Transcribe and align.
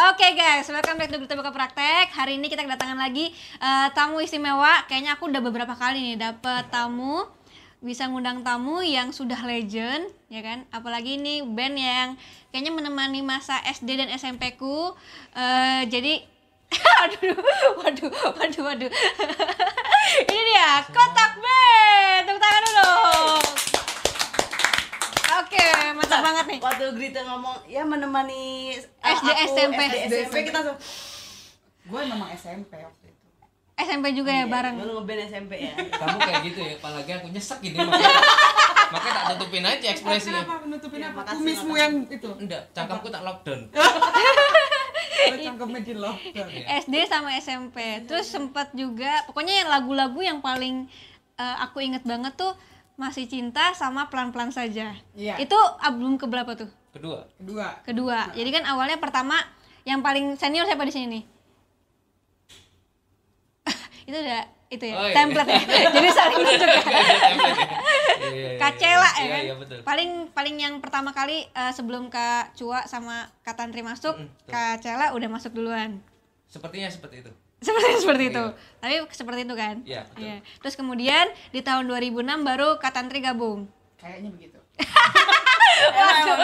Oke 0.00 0.32
guys, 0.32 0.64
welcome 0.72 0.96
back 0.96 1.12
to 1.12 1.20
Berita 1.20 1.36
Buka 1.36 1.52
Praktek. 1.52 2.08
Hari 2.16 2.40
ini 2.40 2.48
kita 2.48 2.64
kedatangan 2.64 2.96
lagi 2.96 3.36
eh, 3.60 3.88
tamu 3.92 4.24
istimewa. 4.24 4.80
Kayaknya 4.88 5.20
aku 5.20 5.28
udah 5.28 5.44
beberapa 5.44 5.76
kali 5.76 6.00
nih 6.00 6.16
dapet 6.16 6.72
tamu, 6.72 7.28
bisa 7.84 8.08
ngundang 8.08 8.40
tamu 8.40 8.80
yang 8.80 9.12
sudah 9.12 9.36
legend, 9.44 10.08
ya 10.32 10.40
kan? 10.40 10.64
Apalagi 10.72 11.20
ini 11.20 11.44
band 11.44 11.76
yang 11.76 12.08
kayaknya 12.48 12.72
menemani 12.72 13.20
masa 13.20 13.60
SD 13.60 14.00
dan 14.00 14.08
SMP 14.16 14.56
ku. 14.56 14.96
Eh, 15.36 15.84
jadi, 15.92 16.24
aduh, 17.04 17.36
waduh, 17.84 18.08
waduh, 18.40 18.62
waduh. 18.72 18.90
ini 20.32 20.40
dia 20.48 20.80
Kotak 20.88 21.44
Band. 21.44 22.24
Tepuk 22.24 22.40
tangan 22.40 22.62
dulu. 22.72 23.59
Oke, 25.60 25.68
mantap 25.92 26.20
banget 26.20 26.44
nih. 26.46 26.58
Waktu 26.60 26.84
Grita 26.92 27.20
ngomong 27.22 27.56
ya 27.66 27.82
menemani 27.82 28.72
eh, 28.72 29.12
SD, 29.12 29.28
SMP. 29.46 29.80
SD, 29.82 30.14
SMP 30.22 30.34
kita 30.44 30.58
langsung 30.58 30.78
gue 31.82 32.00
memang 32.06 32.30
SMP 32.30 32.72
waktu 32.76 33.06
itu 33.08 33.26
SMP 33.76 34.06
juga 34.12 34.30
ya 34.30 34.44
bareng. 34.46 34.76
Dulu 34.76 34.92
ngeband 34.98 35.20
SMP 35.26 35.52
ya. 35.58 35.72
kamu 35.72 36.18
kayak 36.18 36.40
gitu 36.44 36.60
ya 36.60 36.72
apalagi 36.76 37.10
aku 37.14 37.26
nyesek 37.28 37.58
gini 37.60 37.76
makanya 37.78 38.20
makanya 38.92 39.14
tak 39.14 39.26
tutupin 39.30 39.64
aja 39.64 39.86
ekspresinya 39.88 40.42
kenapa 40.42 40.54
menutupin 40.60 40.98
Ya, 40.98 41.08
apa 41.08 41.18
makasih, 41.18 41.36
kumismu 41.36 41.64
makasih. 41.66 41.80
yang 41.80 41.92
itu 42.10 42.28
enggak 42.36 42.62
cangkemku 42.70 43.08
tak 43.08 43.22
lockdown 43.22 43.60
Ada 45.20 45.36
cangkemnya 45.42 45.80
di 45.80 45.94
lockdown 45.94 46.48
SD 46.80 46.94
sama 47.06 47.28
SMP. 47.36 47.76
Terus 48.04 48.26
sempat 48.26 48.72
juga 48.72 49.24
pokoknya 49.24 49.64
yang 49.64 49.68
lagu-lagu 49.68 50.20
yang 50.20 50.38
paling 50.40 50.84
eh, 51.36 51.56
aku 51.58 51.80
inget 51.80 52.04
banget 52.04 52.36
tuh 52.36 52.52
masih 53.00 53.24
cinta 53.24 53.72
sama 53.72 54.12
pelan-pelan 54.12 54.52
saja. 54.52 54.92
Iya. 55.16 55.40
Itu 55.40 55.56
album 55.80 56.20
keberapa 56.20 56.52
tuh? 56.52 56.68
kedua 56.90 57.22
kedua 57.38 57.66
Kedua. 57.86 58.18
Jadi 58.34 58.50
kan 58.50 58.66
awalnya 58.66 58.98
pertama 58.98 59.38
yang 59.86 60.02
paling 60.02 60.34
senior 60.34 60.66
siapa 60.66 60.82
di 60.82 60.90
sini 60.90 61.06
nih? 61.08 61.22
itu 64.10 64.16
udah 64.16 64.42
itu 64.70 64.84
ya 64.86 64.94
Oh, 64.94 65.06
iya. 65.06 65.14
template 65.14 65.50
ya. 65.50 65.60
Jadi 65.94 66.08
saling 66.10 66.38
nunjuk 66.38 66.68
ya. 66.68 66.82
Iya, 66.82 67.02
iya, 68.20 68.30
iya, 68.30 68.58
Kacela 68.62 69.10
ya 69.10 69.18
iya, 69.18 69.30
kan? 69.30 69.42
iya 69.42 69.54
betul 69.56 69.78
Paling 69.82 70.10
paling 70.30 70.56
yang 70.58 70.74
pertama 70.78 71.10
kali 71.10 71.46
eh, 71.46 71.72
sebelum 71.72 72.06
Kak 72.06 72.54
Cua 72.54 72.86
sama 72.86 73.26
Kak 73.42 73.54
Tantri 73.54 73.82
masuk, 73.82 74.14
betul. 74.14 74.50
Kak 74.50 74.82
Cela 74.82 75.10
udah 75.14 75.28
masuk 75.30 75.54
duluan. 75.54 75.98
sepertinya 76.46 76.90
seperti 76.90 77.22
itu 77.22 77.30
seperti 77.60 77.88
seperti 77.98 78.24
itu 78.28 78.44
Iya. 78.44 78.78
tapi 78.80 78.94
seperti 79.10 79.40
itu 79.44 79.54
kan 79.54 79.74
Iya, 79.84 80.02
betul. 80.06 80.20
Iya. 80.20 80.36
terus 80.58 80.74
kemudian 80.74 81.24
di 81.50 81.60
tahun 81.60 81.84
2006 81.86 82.24
baru 82.40 82.68
Katantri 82.76 83.20
gabung 83.20 83.68
kayaknya 83.96 84.30
begitu 84.30 84.58
Waduh. 85.80 86.36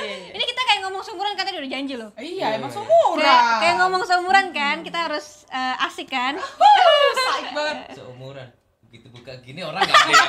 Iya, 0.00 0.16
iya. 0.16 0.30
ini 0.32 0.44
kita 0.44 0.62
kayak 0.64 0.80
ngomong 0.82 1.02
seumuran 1.02 1.34
kan 1.34 1.44
tadi 1.44 1.58
udah 1.58 1.70
janji 1.70 1.94
loh 1.94 2.10
iya 2.16 2.46
emang 2.54 2.70
iya. 2.70 2.76
seumuran 2.76 3.22
kayak, 3.22 3.44
kayak 3.60 3.76
ngomong 3.78 4.02
seumuran 4.02 4.46
kan 4.50 4.76
kita 4.82 4.98
harus 5.06 5.26
eh, 5.48 5.86
asik 5.86 6.08
kan 6.08 6.34
Saik 7.20 7.50
banget 7.50 7.76
seumuran 7.94 8.48
begitu 8.90 9.06
buka 9.08 9.32
gini 9.38 9.62
orang 9.62 9.80
nggak 9.80 9.94
ada 9.96 10.10
yang 10.10 10.28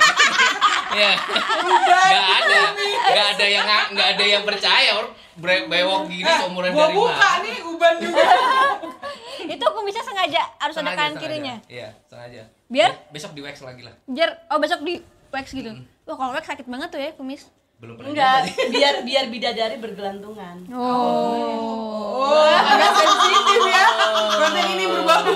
ya 1.01 1.11
nggak 1.81 2.27
ada. 2.37 2.61
nggak 3.09 3.27
ada 3.33 3.45
yang 3.47 3.65
nggak 3.89 4.07
ada 4.13 4.23
yang 4.23 4.43
percaya 4.45 4.89
orang 4.93 5.11
bewok 5.41 6.01
gini 6.05 6.29
seumuran 6.29 6.69
gua 6.69 6.85
dari 6.85 6.93
buka 6.93 7.17
mana? 7.17 7.41
nih 7.41 7.57
uban 7.65 7.93
juga. 7.97 8.23
Itu 9.53 9.65
kumisnya 9.65 10.03
sengaja 10.03 10.41
harus 10.55 10.75
ada 10.75 10.83
Sengaja, 10.83 10.93
kanan 10.93 11.09
sengaja. 11.09 11.23
kirinya 11.23 11.55
iya 11.65 11.89
sengaja. 12.05 12.41
Biar? 12.69 12.89
Be- 12.93 13.17
besok 13.17 13.31
di 13.33 13.41
wax 13.41 13.55
lagi 13.59 13.81
lah. 13.81 13.93
Biar 14.05 14.29
oh 14.47 14.59
besok 14.61 14.85
di 14.85 15.01
wax 15.27 15.45
gitu. 15.51 15.71
Wah 16.05 16.15
kalau 16.15 16.31
wax 16.31 16.45
sakit 16.45 16.67
banget 16.67 16.89
tuh 16.89 17.01
ya 17.01 17.09
kumis. 17.17 17.49
Belum 17.81 17.97
pernah 17.97 18.13
Enggak, 18.13 18.39
biar 18.69 18.95
biar 19.01 19.25
bidadari 19.25 19.81
bergelantungan. 19.81 20.69
oh, 20.69 22.29
oh. 22.29 22.45
Agak 22.45 22.93
sensitif 22.93 23.61
ya 23.65 23.85
konten 24.37 24.65
ini 24.69 24.85
berbau 24.85 25.33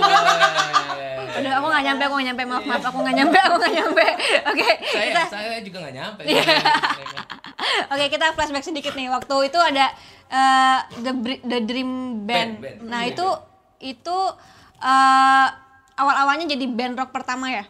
Aduh, 1.36 1.52
aku 1.52 1.68
nggak 1.86 1.94
nyampe, 1.94 2.04
aku 2.10 2.14
nggak 2.18 2.28
nyampe, 2.34 2.44
maaf, 2.50 2.66
maaf, 2.66 2.84
aku 2.90 2.98
nggak 3.06 3.16
nyampe, 3.22 3.38
aku 3.38 3.56
nggak 3.62 3.76
nyampe. 3.78 4.06
Oke, 4.50 4.70
saya 4.90 5.06
kita, 5.06 5.24
saya 5.30 5.60
juga 5.62 5.78
nggak 5.86 5.96
nyampe 6.02 6.22
Oke, 7.94 8.06
kita 8.10 8.26
flashback 8.34 8.66
sedikit 8.66 8.94
nih. 8.98 9.08
Waktu 9.14 9.36
itu 9.54 9.60
ada 9.62 9.86
eh, 10.34 10.80
the 11.06 11.12
the 11.46 11.60
Dream 11.62 12.26
Band. 12.26 12.58
Band, 12.58 12.82
band. 12.82 12.90
Nah, 12.90 13.06
Iya, 13.06 13.14
itu 13.14 13.28
itu 13.94 14.18
eh, 14.82 15.48
awal-awalnya 16.02 16.50
jadi 16.50 16.66
band 16.66 16.98
rock 16.98 17.14
pertama 17.14 17.54
ya. 17.54 17.70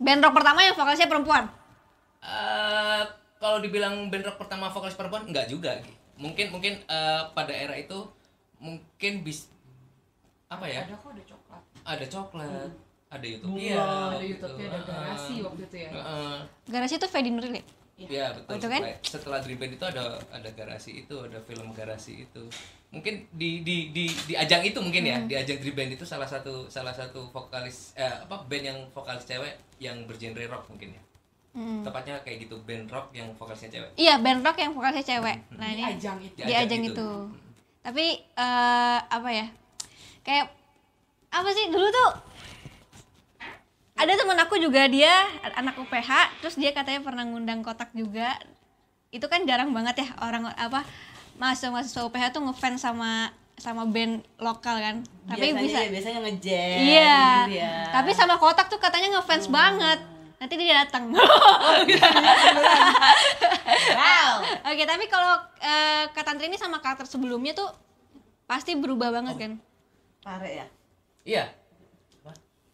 Band 0.00 0.24
rock 0.24 0.34
pertama 0.34 0.64
yang 0.64 0.72
vokalisnya 0.72 1.08
perempuan. 1.12 1.44
Eh, 2.24 3.02
kalau 3.36 3.60
dibilang 3.60 4.08
band 4.08 4.24
rock 4.26 4.40
pertama 4.40 4.72
vokalis 4.72 4.96
perempuan 4.96 5.28
enggak 5.28 5.46
juga 5.52 5.78
mungkin 6.16 6.48
mungkin 6.48 6.80
eh, 6.88 7.22
pada 7.36 7.52
era 7.52 7.76
itu 7.76 8.08
mungkin 8.56 9.20
bis 9.20 9.52
apa 10.48 10.64
ya 10.64 10.88
ada 10.88 10.96
kok 10.96 11.12
ada 11.12 11.24
coklat 11.28 11.62
ada 11.84 12.06
coklat 12.08 12.70
ada 13.16 13.26
YouTube 13.26 13.56
iya 13.56 13.82
ada 14.12 14.24
YouTube-nya 14.24 14.66
ada 14.68 14.80
garasi 14.84 15.34
waktu 15.40 15.62
itu 15.64 15.76
ya 15.80 15.88
Garasi 16.66 16.94
itu 17.00 17.06
Fedi 17.08 17.30
Nuril 17.32 17.58
ya? 17.58 17.64
Iya 17.96 18.28
betul. 18.36 18.60
Betul 18.60 18.68
kan? 18.76 18.82
Setelah, 19.00 19.38
Dream 19.40 19.56
Band 19.56 19.72
itu 19.72 19.84
ada 19.88 20.20
ada 20.28 20.50
garasi 20.52 20.90
itu, 21.00 21.16
ada 21.16 21.40
film 21.48 21.72
garasi 21.72 22.28
itu. 22.28 22.44
Mungkin 22.92 23.24
di 23.32 23.64
di 23.64 23.88
di 23.88 24.04
di 24.12 24.34
ajang 24.36 24.60
itu 24.68 24.78
mungkin 24.84 25.00
ya, 25.00 25.16
di 25.24 25.32
ajang 25.32 25.56
Dream 25.64 25.72
Band 25.72 25.96
itu 25.96 26.04
salah 26.04 26.28
satu 26.28 26.68
salah 26.68 26.92
satu 26.92 27.32
vokalis 27.32 27.96
eh, 27.96 28.04
apa 28.04 28.44
band 28.44 28.64
yang 28.68 28.78
vokalis 28.92 29.24
cewek 29.24 29.56
yang 29.80 30.04
bergenre 30.04 30.44
rock 30.44 30.68
mungkin 30.68 30.92
ya. 30.92 31.02
Hmm. 31.56 31.80
Tepatnya 31.80 32.20
kayak 32.20 32.44
gitu 32.44 32.60
band 32.68 32.84
rock 32.92 33.16
yang 33.16 33.32
vokalisnya 33.32 33.72
cewek. 33.72 33.90
Iya, 33.96 34.20
band 34.20 34.44
rock 34.44 34.60
yang 34.60 34.76
vokalisnya 34.76 35.06
cewek. 35.16 35.38
Nah, 35.56 35.68
di 35.72 35.80
ini 35.80 35.82
ajang 35.96 36.18
itu 36.20 36.40
di 36.44 36.52
ajang 36.52 36.82
itu. 36.84 37.08
Tapi 37.80 38.06
eh, 38.20 38.98
apa 39.08 39.28
ya? 39.32 39.46
Kayak 40.20 40.52
apa 41.32 41.48
sih 41.48 41.72
dulu 41.72 41.88
tuh 41.88 42.10
ada 43.96 44.12
teman 44.12 44.38
aku 44.44 44.60
juga 44.60 44.84
dia 44.86 45.24
anak 45.56 45.80
UPH 45.80 46.10
terus 46.44 46.60
dia 46.60 46.70
katanya 46.76 47.00
pernah 47.00 47.24
ngundang 47.24 47.64
kotak 47.64 47.90
juga 47.96 48.36
itu 49.08 49.24
kan 49.26 49.48
jarang 49.48 49.72
banget 49.72 50.04
ya 50.04 50.08
orang 50.20 50.52
apa 50.52 50.84
mahasiswa 51.40 51.72
mahasiswa 51.72 52.04
UPH 52.04 52.36
tuh 52.36 52.42
ngefans 52.44 52.84
sama 52.84 53.32
sama 53.56 53.88
band 53.88 54.20
lokal 54.36 54.76
kan 54.76 55.00
tapi 55.24 55.56
biasanya, 55.56 55.64
bisa 55.64 55.78
ya, 55.80 55.88
biasanya 55.88 56.20
ngejam. 56.28 56.76
iya 56.84 57.24
gitu 57.48 57.56
ya. 57.64 57.72
tapi 57.88 58.10
sama 58.12 58.36
kotak 58.36 58.68
tuh 58.68 58.76
katanya 58.76 59.16
ngefans 59.16 59.48
banget 59.48 60.00
nanti 60.36 60.54
dia 60.60 60.84
datang 60.84 61.08
wow. 63.96 64.32
Oke, 64.68 64.84
tapi 64.84 65.08
kalau 65.08 65.40
Tantri 66.26 66.50
ini 66.50 66.58
sama 66.58 66.82
karakter 66.82 67.06
sebelumnya 67.06 67.54
tuh 67.54 67.70
pasti 68.50 68.74
berubah 68.74 69.14
banget 69.14 69.36
kan? 69.38 69.52
Pare 70.26 70.50
ya. 70.50 70.66
Iya. 71.22 71.44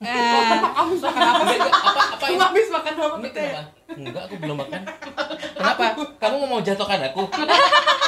Eh, 0.03 0.59
kamu 0.75 0.95
makan 0.99 1.23
apa 1.23 1.43
sih? 1.47 1.61
Apa 1.63 2.25
habis 2.43 2.67
makan 2.75 2.93
apa? 2.99 3.17
Kenapa? 3.23 3.82
Enggak, 3.95 4.23
aku 4.25 4.35
belum 4.37 4.57
makan. 4.57 4.81
Kenapa? 5.53 5.85
Kamu 6.17 6.45
mau 6.45 6.61
jatuhkan 6.61 7.01
aku? 7.05 7.23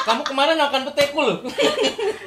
Kamu 0.04 0.22
kemarin 0.22 0.56
makan 0.56 0.82
peteku 0.88 1.20
loh. 1.20 1.38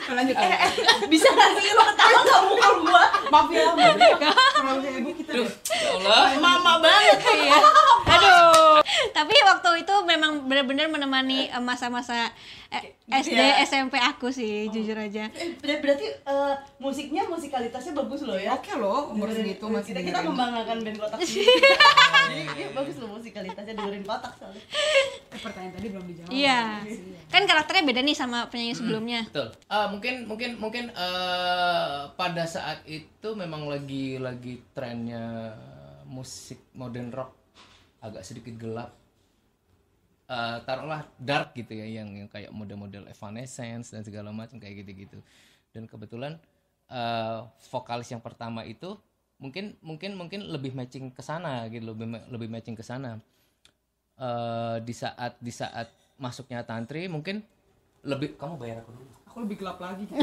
lanjut 0.07 0.33
eh, 0.33 0.49
eh, 0.49 0.71
Bisa 1.05 1.27
nggak 1.27 1.49
sih 1.53 1.69
lo 1.69 1.83
ketawa 1.85 2.17
nggak 2.17 2.41
mukul 2.41 2.73
gua? 2.81 3.03
maaf 3.27 3.51
ya 3.51 3.67
maaf 3.69 3.99
ya 3.99 4.15
kalau 4.15 4.79
kayak 4.79 5.03
ibu 5.03 5.11
kita 5.13 5.31
Duh, 5.35 5.49
ya 5.67 5.89
Allah. 5.93 6.21
Mama 6.39 6.79
banget 6.79 7.19
iya. 7.27 7.59
Aduh. 8.15 8.79
Tapi 9.11 9.35
waktu 9.37 9.83
itu 9.83 9.93
memang 10.05 10.47
benar-benar 10.47 10.87
menemani 10.87 11.51
eh, 11.51 11.59
masa-masa 11.59 12.31
eh, 12.71 12.95
SD, 13.13 13.35
Iya. 13.35 13.61
SMP 13.61 13.99
aku 13.99 14.31
sih, 14.31 14.71
jujur 14.71 14.95
aja. 14.95 15.27
Eh, 15.29 15.59
ber- 15.59 15.83
berarti 15.83 16.07
eh, 16.07 16.53
musiknya 16.79 17.27
musikalitasnya 17.27 17.91
bagus 17.93 18.23
loh 18.23 18.35
ya. 18.35 18.55
oke 18.55 18.71
loh 18.73 19.11
umur 19.11 19.27
segitu 19.29 19.67
masih 19.67 19.91
kita 19.91 20.01
kita 20.07 20.19
membanggakan 20.23 20.77
band 20.81 20.97
kotak. 20.97 21.19
Jadi 22.27 22.41
iya, 22.53 22.67
bagus 22.71 22.95
loh 22.97 23.09
musikalitasnya 23.15 23.73
dengerin 23.73 24.03
kotak 24.03 24.33
soalnya. 24.35 24.63
eh, 25.27 25.39
pertanyaan 25.39 25.73
tadi 25.73 25.87
belum 25.87 26.05
dijawab 26.05 26.29
Iya. 26.29 26.61
Kan 27.27 27.43
karakternya 27.43 27.83
beda 27.83 28.01
nih 28.03 28.15
sama 28.15 28.39
penyanyi 28.47 28.75
sebelumnya. 28.75 29.21
Betul. 29.31 29.49
Ah, 29.67 29.87
mungkin 29.87 30.27
mungkin 30.27 30.49
mungkin 30.57 30.85
eh, 30.91 32.01
pada 32.13 32.43
saat 32.45 32.83
itu 32.85 33.29
memang 33.33 33.65
lagi 33.65 34.19
lagi 34.19 34.59
trennya 34.71 35.55
musik 36.05 36.59
modern 36.71 37.11
rock 37.11 37.31
agak 37.99 38.23
sedikit 38.23 38.55
gelap. 38.55 38.91
Eh, 40.27 40.57
taruhlah 40.67 41.07
dark 41.15 41.55
gitu 41.55 41.71
ya 41.71 41.87
yang, 41.87 42.11
yang 42.11 42.27
kayak 42.27 42.51
model-model 42.51 43.07
Evanescence 43.07 43.95
dan 43.95 44.03
segala 44.03 44.35
macam 44.35 44.59
kayak 44.59 44.83
gitu-gitu. 44.83 45.23
Dan 45.71 45.87
kebetulan 45.87 46.35
eh, 46.87 47.39
vokalis 47.71 48.11
yang 48.11 48.19
pertama 48.19 48.67
itu 48.67 48.95
mungkin 49.37 49.77
mungkin 49.85 50.17
mungkin 50.17 50.49
lebih 50.49 50.73
matching 50.73 51.13
ke 51.13 51.21
sana 51.21 51.69
gitu 51.69 51.93
lebih 51.93 52.09
lebih 52.33 52.49
matching 52.49 52.73
ke 52.73 52.81
sana. 52.81 53.21
Eh, 54.17 54.77
di 54.81 54.93
saat 54.97 55.37
di 55.37 55.53
saat 55.53 55.93
masuknya 56.17 56.65
tantri 56.65 57.05
mungkin 57.05 57.45
lebih 58.01 58.33
kamu 58.33 58.57
bayar 58.57 58.81
aku 58.81 58.97
dulu. 58.97 59.05
Aku 59.29 59.37
lebih 59.45 59.61
gelap 59.61 59.77
lagi. 59.77 60.09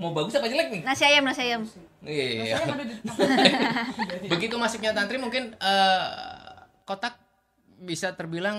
Mau 0.00 0.16
bagus 0.16 0.32
apa 0.40 0.48
jelek 0.48 0.72
nih? 0.72 0.82
Nasi 0.88 1.04
ayam, 1.04 1.28
nasi 1.28 1.44
ayam. 1.44 1.68
iya 2.06 2.54
saya 2.56 2.72
ada 2.72 2.84
di 2.86 2.94
begitu 4.32 4.54
masuknya 4.56 4.96
tantri 4.96 5.20
mungkin 5.20 5.52
eh, 5.60 6.08
kotak 6.88 7.20
bisa 7.84 8.16
terbilang 8.16 8.56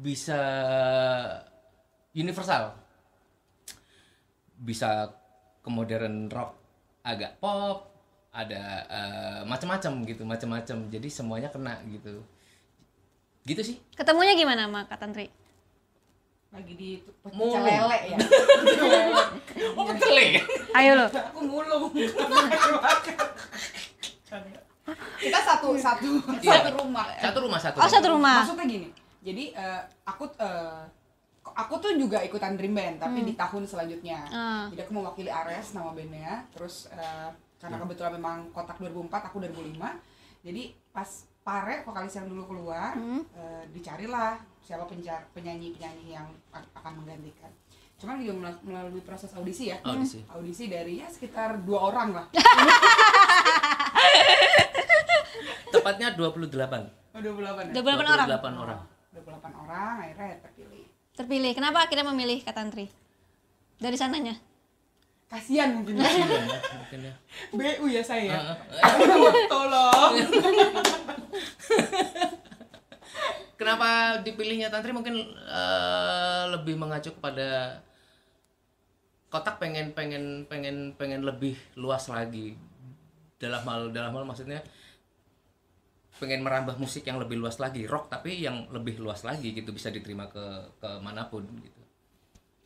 bisa 0.00 0.40
universal. 2.16 2.80
Bisa 4.56 5.12
ke 5.60 5.68
modern 5.68 6.32
rock 6.32 6.63
agak 7.04 7.36
pop 7.38 7.92
ada 8.34 8.62
eh, 8.90 9.40
macam-macam 9.46 9.92
gitu 10.08 10.22
macam-macam 10.26 10.76
jadi 10.90 11.08
semuanya 11.12 11.48
kena 11.52 11.78
gitu 11.86 12.24
gitu 13.44 13.60
sih 13.62 13.76
Ketemunya 13.92 14.32
gimana 14.34 14.64
sama 14.66 14.88
Kak 14.88 14.98
Tantri? 14.98 15.28
Lagi 16.48 16.74
di 16.78 17.02
pecel 17.02 17.62
lele 17.66 17.98
ya. 18.14 18.16
oh 19.78 19.90
ya 20.16 20.42
Ayo 20.78 20.92
lo. 20.96 21.06
Aku 21.10 21.40
mulung. 21.44 21.90
Kita 25.18 25.40
satu 25.40 25.74
satu 25.74 26.08
Iya. 26.38 26.62
satu 26.62 26.70
rumah. 26.78 27.06
satu 27.18 27.38
rumah 27.42 27.58
satu 27.60 27.76
Oh 27.82 27.90
satu 27.90 28.08
rumah. 28.14 28.46
Maksudnya 28.46 28.66
gini. 28.70 28.88
Jadi 29.24 29.44
eh, 29.50 29.80
aku 30.06 30.30
eh, 30.38 30.80
aku 31.46 31.74
tuh 31.76 31.92
juga 31.94 32.18
ikutan 32.18 32.54
dream 32.54 32.72
band 32.72 32.96
tapi 32.98 33.20
di 33.22 33.34
tahun 33.34 33.64
selanjutnya. 33.64 34.18
Ah. 34.26 34.64
Jadi 34.68 34.80
aku 34.80 34.92
mewakili 34.92 35.28
Ares 35.28 35.72
nama 35.72 35.90
bandnya. 35.90 36.48
Terus 36.50 36.88
eh, 36.88 37.28
karena 37.56 37.76
kebetulan 37.78 38.12
memang 38.14 38.48
kotak 38.50 38.76
2004 38.76 39.28
aku 39.28 39.36
2005. 39.38 39.76
Jadi 40.42 40.62
pas 40.88 41.08
Pare 41.40 41.84
vokalis 41.84 42.08
yang 42.10 42.24
dulu 42.24 42.48
keluar, 42.48 42.96
eh, 42.96 43.64
dicarilah 43.68 44.32
siapa 44.58 44.88
penjar- 44.88 45.28
penyanyi-penyanyi 45.30 46.08
yang 46.10 46.24
akan 46.72 46.92
menggantikan. 46.96 47.52
Cuman 47.94 48.16
juga 48.18 48.32
mela- 48.34 48.62
melalui 48.64 49.00
proses 49.00 49.28
audisi 49.32 49.68
ya. 49.68 49.76
Audisi. 49.84 50.24
Audisi 50.26 50.64
dari 50.66 50.98
ya 50.98 51.06
sekitar 51.06 51.60
dua 51.60 51.92
orang 51.92 52.08
lah. 52.14 52.26
tepatnya 55.68 56.14
28 56.14 56.48
Oh, 57.14 57.20
28 57.20 57.70
ya? 57.70 57.72
28 57.76 57.84
orang. 58.08 58.26
28 58.26 58.56
orang 58.56 58.80
28 59.14 59.62
orang 59.62 59.94
akhirnya 60.00 60.26
ya 60.26 60.36
terpilih. 60.40 60.83
Terpilih. 61.14 61.54
Kenapa 61.54 61.86
akhirnya 61.86 62.10
memilih 62.10 62.42
Kak 62.42 62.58
Tantri? 62.58 62.90
Dari 63.78 63.94
sananya. 63.94 64.34
Kasihan 65.30 65.74
mungkin 65.74 65.98
ya. 65.98 66.06
Mungkin 66.78 67.00
ya 67.00 67.14
BU 67.50 67.86
ya 67.90 68.02
saya. 68.02 68.58
Tolong. 69.50 70.12
Kenapa 73.58 74.20
dipilihnya 74.26 74.68
Tantri 74.70 74.90
mungkin 74.90 75.22
eh, 75.34 76.44
lebih 76.50 76.74
mengacu 76.74 77.14
kepada 77.14 77.78
kotak 79.30 79.58
pengen 79.58 79.90
pengen 79.90 80.46
pengen 80.46 80.94
pengen 80.94 81.26
lebih 81.26 81.58
luas 81.74 82.06
lagi 82.06 82.54
dalam 83.42 83.66
hal 83.66 83.90
dalam 83.90 84.14
hal 84.14 84.22
maksudnya 84.22 84.62
pengen 86.14 86.46
merambah 86.46 86.78
musik 86.78 87.02
yang 87.04 87.18
lebih 87.18 87.36
luas 87.36 87.58
lagi 87.58 87.84
rock 87.84 88.06
tapi 88.06 88.38
yang 88.38 88.70
lebih 88.70 89.02
luas 89.02 89.26
lagi 89.26 89.50
gitu 89.50 89.74
bisa 89.74 89.90
diterima 89.90 90.30
ke 90.30 90.44
ke 90.78 90.90
mana 91.02 91.26
pun 91.26 91.42
gitu 91.60 91.84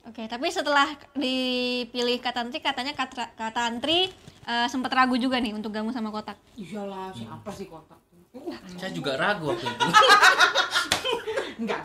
Oke, 0.08 0.24
tapi 0.24 0.48
setelah 0.48 0.88
dipilih 1.12 2.16
Kak 2.24 2.32
Tantri, 2.32 2.64
katanya 2.64 2.96
Tra- 2.96 3.28
Kak 3.28 3.52
Tantri 3.52 4.08
eh, 4.48 4.66
sempat 4.72 4.88
ragu 4.88 5.20
juga 5.20 5.36
nih 5.36 5.52
untuk 5.52 5.68
gabung 5.68 5.92
sama 5.92 6.08
Kotak. 6.08 6.40
Iyalah, 6.56 7.12
siapa 7.12 7.52
sih 7.52 7.68
kotak? 7.68 8.00
Uh, 8.32 8.56
saya 8.80 8.92
juga 8.92 9.20
ragu 9.20 9.52
waktu 9.52 9.68
itu 9.68 9.84
enggak. 11.60 11.80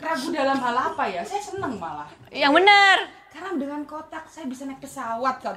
Ragu 0.00 0.26
dalam 0.32 0.56
hal 0.60 0.76
apa 0.92 1.04
ya? 1.08 1.20
Saya 1.24 1.40
seneng 1.40 1.76
malah. 1.76 2.08
Yang 2.28 2.52
benar. 2.60 2.96
Karena 3.28 3.50
dengan 3.56 3.80
kotak 3.84 4.24
saya 4.28 4.48
bisa 4.48 4.68
naik 4.68 4.80
pesawat. 4.80 5.36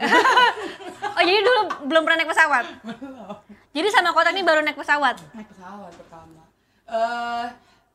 Oh, 1.12 1.24
jadi 1.24 1.44
dulu 1.44 1.62
belum 1.92 2.02
pernah 2.08 2.18
naik 2.24 2.32
pesawat. 2.32 2.66
Jadi 3.72 3.88
sama 3.88 4.12
Kotak 4.12 4.36
ini 4.36 4.44
baru 4.44 4.60
naik 4.62 4.76
pesawat. 4.76 5.16
naik 5.32 5.48
pesawat 5.48 5.92
pertama. 5.96 6.44
Eh 6.92 7.48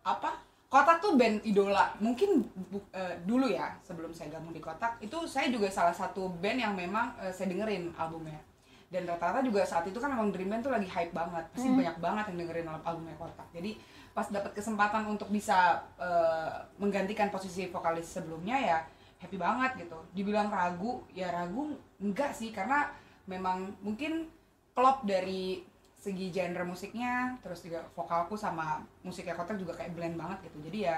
apa? 0.02 0.31
Kotak 0.67 0.99
tuh 0.99 1.14
band 1.14 1.44
idola. 1.44 1.93
Mungkin 2.00 2.43
eh, 2.90 3.14
dulu 3.23 3.46
ya 3.46 3.76
sebelum 3.84 4.11
saya 4.17 4.32
gabung 4.32 4.56
di 4.56 4.61
Kotak 4.61 4.96
itu 5.05 5.28
saya 5.28 5.52
juga 5.52 5.69
salah 5.69 5.93
satu 5.93 6.32
band 6.40 6.58
yang 6.58 6.73
memang 6.73 7.12
eh, 7.20 7.31
saya 7.31 7.52
dengerin 7.52 7.93
albumnya. 7.94 8.40
Dan 8.87 9.02
rata-rata 9.05 9.43
juga 9.43 9.67
saat 9.67 9.82
itu 9.84 9.99
kan 9.99 10.14
memang 10.14 10.31
Dream 10.31 10.46
Band 10.46 10.62
tuh 10.62 10.70
lagi 10.70 10.87
hype 10.87 11.11
banget. 11.11 11.43
Pasti 11.50 11.69
banyak 11.69 11.96
banget 11.99 12.25
yang 12.32 12.38
dengerin 12.46 12.67
al- 12.70 12.84
albumnya 12.87 13.19
Kotak. 13.20 13.46
Jadi 13.52 13.76
pas 14.17 14.26
dapat 14.32 14.56
kesempatan 14.56 15.05
untuk 15.12 15.28
bisa 15.28 15.84
eh, 16.00 16.56
menggantikan 16.81 17.28
posisi 17.28 17.69
vokalis 17.69 18.08
sebelumnya 18.08 18.56
ya 18.56 18.78
happy 19.20 19.37
banget 19.37 19.87
gitu. 19.87 19.99
Dibilang 20.17 20.49
ragu, 20.49 21.05
ya 21.12 21.28
ragu 21.28 21.76
enggak 22.00 22.32
sih 22.32 22.49
karena 22.49 22.88
memang 23.28 23.75
mungkin 23.84 24.32
klop 24.76 25.08
dari 25.08 25.64
segi 25.96 26.28
genre 26.28 26.62
musiknya 26.62 27.34
terus 27.40 27.64
juga 27.64 27.82
vokalku 27.96 28.37
sama 28.37 28.84
musiknya 29.00 29.32
kotak 29.34 29.56
juga 29.56 29.73
kayak 29.73 29.96
blend 29.96 30.20
banget 30.20 30.52
gitu. 30.52 30.69
Jadi 30.69 30.78
ya 30.84 30.96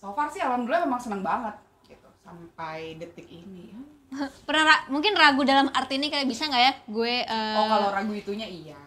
so 0.00 0.10
far 0.16 0.32
sih 0.32 0.40
alhamdulillah 0.40 0.88
memang 0.88 0.98
seneng 0.98 1.20
banget 1.20 1.54
gitu 1.84 2.08
sampai 2.24 2.96
detik 2.96 3.28
ini. 3.28 3.76
Pernah 4.48 4.64
ra- 4.64 4.86
mungkin 4.88 5.12
ragu 5.12 5.44
dalam 5.44 5.68
arti 5.70 6.00
ini 6.00 6.08
kayak 6.08 6.24
bisa 6.24 6.48
nggak 6.48 6.62
ya? 6.64 6.72
Gue 6.88 7.14
eh, 7.22 7.56
oh 7.60 7.66
kalau 7.68 7.88
ragu 7.92 8.16
itunya 8.16 8.48
iya. 8.48 8.80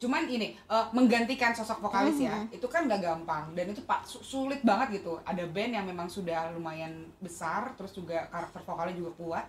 Cuman 0.00 0.24
ini 0.24 0.56
eh, 0.56 0.86
menggantikan 0.96 1.52
sosok 1.52 1.84
vokalis 1.84 2.16
ya 2.16 2.32
itu 2.48 2.64
kan 2.64 2.88
gak 2.88 3.04
gampang. 3.04 3.52
Dan 3.52 3.76
itu 3.76 3.84
pak 3.84 4.08
su- 4.08 4.24
sulit 4.24 4.64
banget 4.64 5.04
gitu. 5.04 5.20
Ada 5.28 5.44
band 5.44 5.76
yang 5.76 5.84
memang 5.84 6.08
sudah 6.08 6.48
lumayan 6.56 7.12
besar 7.20 7.76
terus 7.76 7.92
juga 7.92 8.24
karakter 8.32 8.64
vokalnya 8.64 8.96
juga 8.96 9.12
kuat 9.20 9.44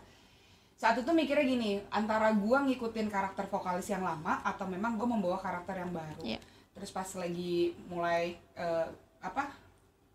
saat 0.82 0.98
itu 0.98 1.12
mikirnya 1.14 1.46
gini 1.46 1.72
antara 1.94 2.34
gua 2.34 2.66
ngikutin 2.66 3.06
karakter 3.06 3.46
vokalis 3.46 3.86
yang 3.86 4.02
lama 4.02 4.42
atau 4.42 4.66
memang 4.66 4.98
gua 4.98 5.14
membawa 5.14 5.38
karakter 5.38 5.78
yang 5.78 5.94
baru 5.94 6.26
Iya. 6.26 6.42
terus 6.74 6.90
pas 6.90 7.06
lagi 7.06 7.78
mulai 7.86 8.34
eh, 8.58 8.88
apa 9.22 9.54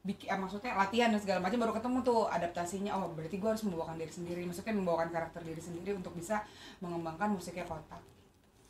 bikin 0.02 0.26
eh, 0.26 0.34
maksudnya 0.34 0.74
latihan 0.74 1.14
dan 1.14 1.22
segala 1.22 1.38
macam 1.38 1.62
baru 1.62 1.70
ketemu 1.70 2.02
tuh 2.02 2.26
adaptasinya 2.26 2.98
oh 2.98 3.14
berarti 3.14 3.38
gua 3.38 3.54
harus 3.54 3.62
membawakan 3.62 3.94
diri 3.94 4.10
sendiri 4.10 4.42
maksudnya 4.42 4.74
membawakan 4.74 5.14
karakter 5.14 5.46
diri 5.46 5.62
sendiri 5.62 5.94
untuk 5.94 6.10
bisa 6.18 6.42
mengembangkan 6.82 7.30
musiknya 7.30 7.62
kotak 7.62 8.02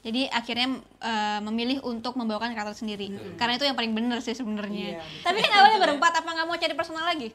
Jadi 0.04 0.28
akhirnya 0.28 0.76
eh, 1.00 1.40
memilih 1.42 1.80
untuk 1.82 2.14
membawakan 2.14 2.54
karakter 2.54 2.78
sendiri. 2.78 3.10
Karena 3.34 3.58
itu 3.58 3.66
yang 3.66 3.74
paling 3.74 3.90
bener 3.90 4.22
sih 4.22 4.38
sebenarnya. 4.38 5.00
Iya. 5.00 5.02
Tapi 5.02 5.42
kan 5.42 5.50
awalnya 5.58 5.82
berempat 5.88 6.12
apa 6.22 6.28
nggak 6.30 6.46
mau 6.46 6.54
cari 6.54 6.74
personal 6.78 7.10
lagi? 7.10 7.34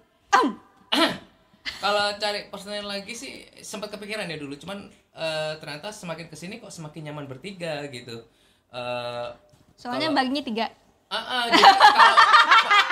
Kalau 1.78 2.14
cari 2.16 2.48
personel 2.48 2.84
lagi 2.84 3.12
sih 3.12 3.32
sempat 3.58 3.90
kepikiran 3.90 4.26
ya 4.26 4.36
dulu. 4.36 4.56
Cuman 4.56 4.86
eh, 5.12 5.54
ternyata 5.58 5.90
semakin 5.90 6.26
ke 6.26 6.36
sini 6.36 6.58
kok 6.58 6.70
semakin 6.70 7.10
nyaman 7.10 7.26
bertiga 7.26 7.86
gitu. 7.88 8.24
Eh, 8.70 9.28
Soalnya 9.76 10.08
kalau- 10.08 10.18
baginya 10.18 10.42
tiga. 10.42 10.66
Ah, 11.08 11.18
ah, 11.20 11.44
jadi 11.46 11.60
kalau 11.60 12.16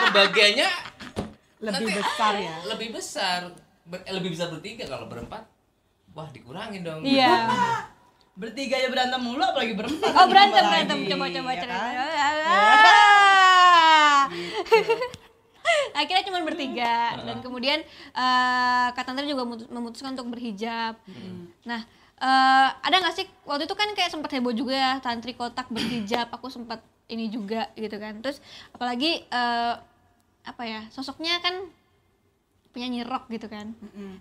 pembagiannya 0.03 0.69
lebih 1.59 1.87
Nanti- 1.87 1.97
besar 1.97 2.33
ya? 2.35 2.55
Lebih 2.67 2.89
besar. 2.91 3.39
Ber- 3.83 4.03
eh, 4.03 4.11
lebih 4.11 4.29
bisa 4.31 4.47
bertiga 4.47 4.83
kalau 4.85 5.07
berempat. 5.07 5.47
Wah 6.11 6.27
dikurangin 6.29 6.83
dong. 6.83 6.99
Iya. 7.01 7.47
Bertiga 8.35 8.75
ya 8.75 8.87
berantem 8.87 9.19
mulu 9.19 9.39
apalagi 9.39 9.71
berempat. 9.73 10.11
Oh 10.11 10.27
berantem 10.27 10.63
berantem. 10.63 10.97
coba 11.05 11.25
coba 11.27 11.51
ya 11.51 11.59
cerita. 11.59 11.79
kan? 11.79 11.95
Akhirnya 15.93 16.23
cuma 16.23 16.39
bertiga 16.41 17.19
dan 17.21 17.39
kemudian 17.39 17.79
eh 18.13 18.87
Kak 18.91 19.03
Tantri 19.03 19.25
juga 19.25 19.43
mutu- 19.43 19.69
memutuskan 19.69 20.13
untuk 20.13 20.31
berhijab. 20.31 20.95
Nah 21.65 21.81
eh, 22.19 22.67
ada 22.79 22.95
nggak 22.99 23.15
sih 23.15 23.25
waktu 23.43 23.65
itu 23.65 23.75
kan 23.75 23.89
kayak 23.93 24.11
sempat 24.11 24.31
heboh 24.31 24.51
juga 24.51 24.75
ya 24.75 24.93
Tantri 24.99 25.33
kotak 25.33 25.67
berhijab. 25.67 26.29
Aku 26.31 26.47
sempat 26.47 26.79
ini 27.07 27.27
juga 27.27 27.69
gitu 27.73 27.97
kan. 27.97 28.21
Terus 28.21 28.39
apalagi 28.71 29.23
eh, 29.23 29.73
apa 30.45 30.63
ya 30.63 30.81
sosoknya 30.89 31.41
kan 31.41 31.67
penyanyi 32.71 33.03
rock 33.03 33.27
gitu 33.27 33.49
kan. 33.49 33.73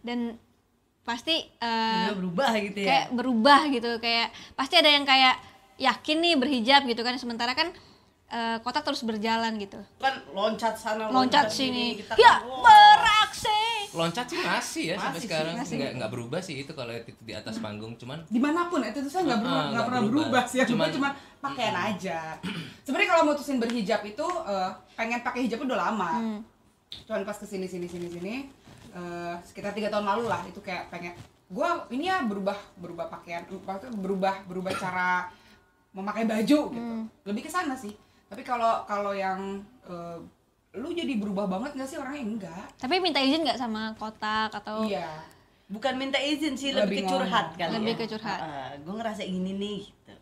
Dan 0.02 0.40
pasti 1.05 1.40
Juga 1.57 2.21
berubah 2.21 2.52
gitu 2.61 2.78
ya. 2.85 2.87
kayak 2.87 3.07
berubah 3.17 3.61
gitu 3.73 3.90
kayak 3.97 4.28
pasti 4.52 4.76
ada 4.76 4.93
yang 4.93 5.09
kayak 5.09 5.40
yakin 5.81 6.21
nih 6.21 6.35
berhijab 6.37 6.85
gitu 6.85 7.00
kan 7.00 7.17
sementara 7.17 7.57
kan 7.57 7.73
eh, 8.29 8.57
kotak 8.59 8.83
terus 8.83 9.03
berjalan 9.03 9.57
gitu. 9.57 9.81
Kan 9.97 10.21
loncat 10.31 10.75
sana 10.75 11.09
loncat 11.09 11.49
sini 11.49 11.97
Kita 11.97 12.15
ya 12.15 12.39
kan, 12.39 12.45
wow. 12.45 12.61
beraksi. 12.61 13.61
Loncat 13.91 14.27
sih 14.27 14.37
masih 14.39 14.85
ya 14.85 14.95
sampai 14.95 15.09
Masih 15.09 15.17
sih, 15.19 15.27
sekarang. 15.27 15.55
masih. 15.57 15.75
nggak 15.75 15.93
nggak 15.97 16.11
berubah 16.11 16.41
sih 16.41 16.57
itu 16.59 16.73
kalau 16.73 16.93
itu 16.93 17.17
di 17.19 17.33
atas 17.33 17.57
panggung 17.57 17.97
cuman 17.97 18.21
di 18.27 18.37
mana 18.37 18.69
pun 18.69 18.81
itu 18.81 19.01
tuh 19.01 19.09
saya 19.09 19.23
nggak 19.25 19.39
Ah, 19.39 19.43
berubah 19.43 19.65
nggak 19.67 19.85
pernah 19.87 20.03
berubah. 20.03 20.17
berubah 20.23 20.45
sih 20.45 20.59
cuma 20.61 20.69
Cuman- 20.85 20.93
cuma 20.93 21.09
pakaian 21.41 21.77
aja. 21.87 22.19
Sebenarnya 22.83 23.09
kalau 23.09 23.23
mutusin 23.27 23.57
berhijab 23.57 24.01
itu 24.03 24.27
eh, 24.45 24.71
pengen 24.95 25.21
pakai 25.21 25.41
hijab 25.43 25.61
udah 25.63 25.79
lama. 25.83 26.11
Hmm. 26.15 26.41
cuman 27.05 27.21
pas 27.23 27.33
ke 27.35 27.45
sini 27.45 27.65
sini 27.65 27.85
sini 27.85 28.09
sini 28.09 28.35
eh, 28.91 29.35
sekitar 29.43 29.73
tiga 29.73 29.89
tahun 29.89 30.05
lalu 30.07 30.25
lah 30.27 30.41
itu 30.43 30.57
kayak 30.59 30.89
pengen 30.89 31.13
gua 31.47 31.85
ini 31.89 32.05
ya 32.07 32.21
berubah 32.23 32.57
berubah 32.75 33.09
pakaian 33.09 33.45
berubah 33.95 34.41
berubah 34.45 34.73
cara 34.75 35.29
memakai 35.91 36.25
baju 36.25 36.61
gitu. 36.67 36.93
Lebih 37.25 37.45
ke 37.45 37.51
sana 37.51 37.73
sih 37.75 37.93
tapi 38.29 38.43
kalau 38.43 38.85
kalau 38.85 39.11
yang 39.11 39.41
eh, 39.83 40.19
lu 40.75 40.89
jadi 40.91 41.17
berubah 41.17 41.49
banget 41.49 41.75
nggak 41.75 41.89
sih 41.89 41.97
orangnya 41.97 42.23
enggak 42.23 42.65
tapi 42.77 42.99
minta 42.99 43.19
izin 43.19 43.41
nggak 43.41 43.57
sama 43.57 43.93
kotak 43.95 44.53
atau 44.55 44.85
iya 44.85 45.09
Bukan 45.69 46.01
minta 46.01 46.17
izin 46.17 46.57
sih, 46.57 46.73
Lebih 46.73 46.81
lebih, 46.81 46.99
ke 46.99 47.13
curhat 47.13 47.45
ngomong. 47.47 47.61
kali 47.61 47.73
Lebih 47.77 47.93
ya. 47.93 47.99
ke 47.99 48.05
curhat. 48.09 48.39
gue 48.79 48.95
ngerasa 48.95 49.21
gini 49.23 49.53
nih 49.53 49.81
gitu. 49.85 50.15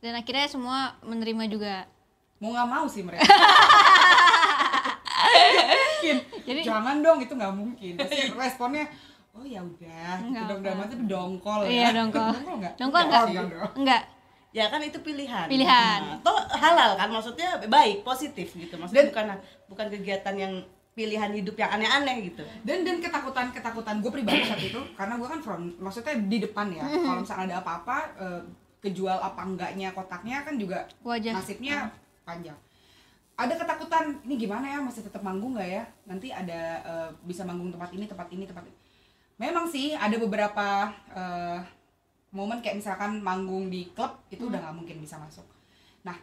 dan 0.00 0.12
akhirnya 0.16 0.46
semua 0.46 0.78
menerima 1.00 1.44
juga 1.46 1.74
mau 2.36 2.50
nggak 2.50 2.66
mau 2.66 2.86
sih 2.86 3.02
mereka 3.02 3.22
mungkin 5.70 6.16
Jadi- 6.48 6.64
jangan 6.64 6.96
dong 7.00 7.18
itu 7.20 7.32
nggak 7.32 7.54
mungkin 7.54 7.92
pasti 7.96 8.16
responnya 8.32 8.84
oh 9.30 9.44
ya 9.44 9.62
udah 9.62 10.10
gitu 10.26 10.52
dong 10.58 10.78
hati 10.80 10.94
dongkol 11.06 11.60
Iya, 11.62 11.70
ya 11.70 11.88
dongkol. 11.94 12.30
dongkol 12.34 12.54
nggak 12.58 12.74
Dongkol 12.74 13.02
nggak? 13.04 13.24
Enggak. 13.76 14.02
Ya 14.50 14.66
kan 14.66 14.82
itu 14.82 14.98
pilihan. 14.98 15.46
Pilihan. 15.46 16.00
Nah, 16.02 16.18
toh 16.26 16.34
halal 16.58 16.98
kan 16.98 17.06
maksudnya 17.06 17.62
baik, 17.70 18.02
positif 18.02 18.50
gitu. 18.58 18.74
Maksudnya 18.74 19.06
Dan- 19.06 19.10
bukan 19.14 19.26
bukan 19.70 19.86
kegiatan 19.94 20.34
yang 20.34 20.54
pilihan 20.90 21.30
hidup 21.32 21.54
yang 21.54 21.70
aneh-aneh 21.70 22.28
gitu. 22.28 22.42
dan 22.66 22.82
dan 22.82 22.98
ketakutan 22.98 23.54
ketakutan 23.54 24.02
gue 24.02 24.10
pribadi 24.10 24.42
saat 24.42 24.58
itu 24.60 24.80
karena 24.98 25.14
gue 25.16 25.28
kan 25.30 25.40
front 25.40 25.64
maksudnya 25.78 26.18
di 26.18 26.42
depan 26.42 26.66
ya 26.74 26.82
kalau 26.82 27.22
misalnya 27.22 27.44
ada 27.46 27.56
apa-apa 27.62 27.96
eh, 28.18 28.42
kejual 28.82 29.16
apa 29.16 29.40
enggaknya 29.46 29.94
kotaknya 29.94 30.42
kan 30.42 30.58
juga 30.58 30.84
Wajah. 31.06 31.32
nasibnya 31.40 31.94
panjang 32.26 32.58
ada 33.38 33.54
ketakutan 33.56 34.18
ini 34.28 34.34
gimana 34.36 34.66
ya 34.66 34.78
masih 34.82 35.06
tetap 35.06 35.22
manggung 35.24 35.56
nggak 35.56 35.70
ya 35.70 35.84
nanti 36.04 36.28
ada 36.34 36.60
eh, 36.84 37.08
bisa 37.24 37.46
manggung 37.46 37.70
tempat 37.72 37.94
ini 37.94 38.04
tempat 38.10 38.28
ini 38.34 38.44
tempat 38.44 38.64
ini 38.66 38.76
memang 39.40 39.70
sih 39.70 39.94
ada 39.96 40.16
beberapa 40.20 40.90
eh, 41.16 41.58
momen 42.30 42.58
kayak 42.58 42.78
misalkan 42.78 43.18
manggung 43.18 43.66
di 43.66 43.90
klub 43.90 44.22
itu 44.28 44.46
udah 44.46 44.60
nggak 44.60 44.76
mungkin 44.76 44.96
bisa 44.98 45.16
masuk. 45.16 45.44
Nah 46.02 46.14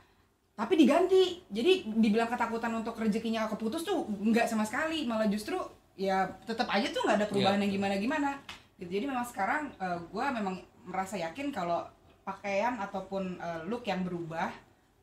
tapi 0.54 0.74
diganti. 0.76 1.44
Jadi 1.48 1.92
dibilang 1.94 2.28
ketakutan 2.28 2.74
untuk 2.74 2.96
rezekinya 2.96 3.46
keputus 3.46 3.84
tuh 3.84 4.04
nggak 4.08 4.46
sama 4.46 4.64
sekali. 4.64 5.04
Malah 5.04 5.28
justru 5.28 5.60
ya 5.94 6.26
tetap 6.44 6.70
aja 6.70 6.88
tuh 6.88 7.04
nggak 7.04 7.18
ada 7.18 7.28
perubahan 7.28 7.58
Iya. 7.58 7.64
yang 7.64 7.74
gimana 7.74 7.94
gimana. 7.98 8.30
Gitu. 8.76 8.90
Jadi 8.92 9.06
memang 9.06 9.26
sekarang 9.26 9.74
gue 10.08 10.26
memang 10.32 10.56
merasa 10.84 11.16
yakin 11.16 11.50
kalau 11.50 11.84
pakaian 12.24 12.76
ataupun 12.78 13.36
eh, 13.38 13.62
look 13.66 13.84
yang 13.84 14.02
berubah 14.02 14.52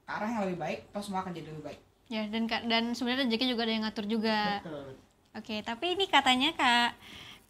ke 0.01 0.11
arah 0.11 0.29
yang 0.29 0.43
lebih 0.45 0.59
baik 0.59 0.79
toh 0.91 1.01
semua 1.01 1.21
akan 1.21 1.33
jadi 1.33 1.49
lebih 1.49 1.65
baik. 1.65 1.81
Ya, 2.05 2.29
dan 2.29 2.45
Kak- 2.45 2.65
dan 2.65 2.93
sebenarnya 2.93 3.25
rezeki 3.25 3.47
juga 3.49 3.65
ada 3.65 3.73
yang 3.73 3.85
ngatur 3.85 4.05
juga. 4.05 4.39
Betul. 4.61 4.89
Oke, 5.35 5.57
tapi 5.61 5.87
ini 5.93 6.05
katanya 6.07 6.53
Kak 6.53 6.91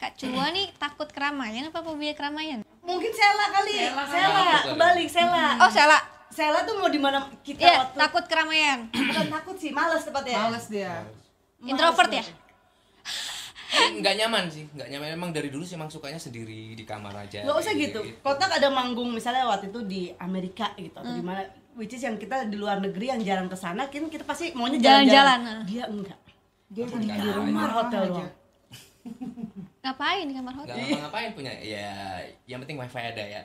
Kak 0.04 0.20
Cua 0.20 0.52
nih 0.52 0.68
takut 0.76 1.08
keramaian 1.08 1.64
apa 1.64 1.80
fobia 1.80 2.12
keramaian? 2.12 2.60
Mungkin 2.84 3.08
Sela 3.08 3.48
kali. 3.50 3.72
Sela 3.80 4.04
Sela, 4.04 4.44
kebalik 4.62 5.08
Sela. 5.08 5.56
Oh, 5.56 5.70
salah. 5.72 5.96
Sela 6.28 6.60
tuh 6.60 6.76
mau 6.76 6.92
di 6.92 7.00
mana 7.00 7.24
kita 7.40 7.64
Iya, 7.64 7.80
waktu 7.80 7.96
takut 7.96 8.24
keramaian. 8.26 8.84
bukan 8.92 9.26
takut 9.32 9.56
sih, 9.56 9.72
males 9.72 10.04
tepatnya. 10.04 10.36
males 10.42 10.68
dia 10.68 11.08
Males 11.56 11.72
Introvert 11.72 12.12
ya? 12.12 12.24
nggak 13.74 14.14
nyaman 14.14 14.44
sih 14.46 14.70
nggak 14.70 14.86
nyaman 14.86 15.08
emang 15.10 15.30
dari 15.32 15.50
dulu 15.50 15.66
sih 15.66 15.74
emang 15.74 15.90
sukanya 15.90 16.14
sendiri 16.16 16.78
di 16.78 16.84
kamar 16.84 17.10
aja 17.18 17.42
Nggak 17.42 17.58
usah 17.58 17.72
kayak 17.72 17.82
gitu. 17.82 18.00
Kotak 18.20 18.50
ada 18.52 18.68
manggung 18.68 19.10
misalnya 19.10 19.48
waktu 19.48 19.66
itu 19.66 19.80
di 19.82 20.02
Amerika 20.14 20.70
gitu 20.76 20.94
atau 20.94 21.08
di 21.08 21.18
Hmm. 21.18 21.26
mana 21.26 21.42
which 21.74 21.90
is 21.90 21.98
yang 21.98 22.14
kita 22.14 22.44
di 22.44 22.54
luar 22.54 22.78
negeri 22.78 23.08
yang 23.08 23.18
jarang 23.18 23.48
ke 23.48 23.56
sana 23.56 23.88
kan 23.88 24.06
kita 24.06 24.22
pasti 24.22 24.52
maunya 24.52 24.78
Jalan-jalan, 24.78 25.38
nah. 25.40 25.58
Dia 25.64 25.88
enggak. 25.88 26.18
dia 26.68 26.84
Di 26.84 26.96
di 27.00 27.08
kamar 27.08 27.34
rumah 27.34 27.70
hotel 27.72 28.02
aja. 28.04 28.24
Ngapain 29.84 30.24
di 30.24 30.32
kamar 30.32 30.52
nggak 30.54 30.64
hotel? 30.64 30.76
ngapa-ngapain 30.80 31.30
punya 31.32 31.52
ya 31.54 32.18
yang 32.44 32.58
penting 32.58 32.76
wifi 32.76 32.98
ada 32.98 33.20
ya 33.34 33.42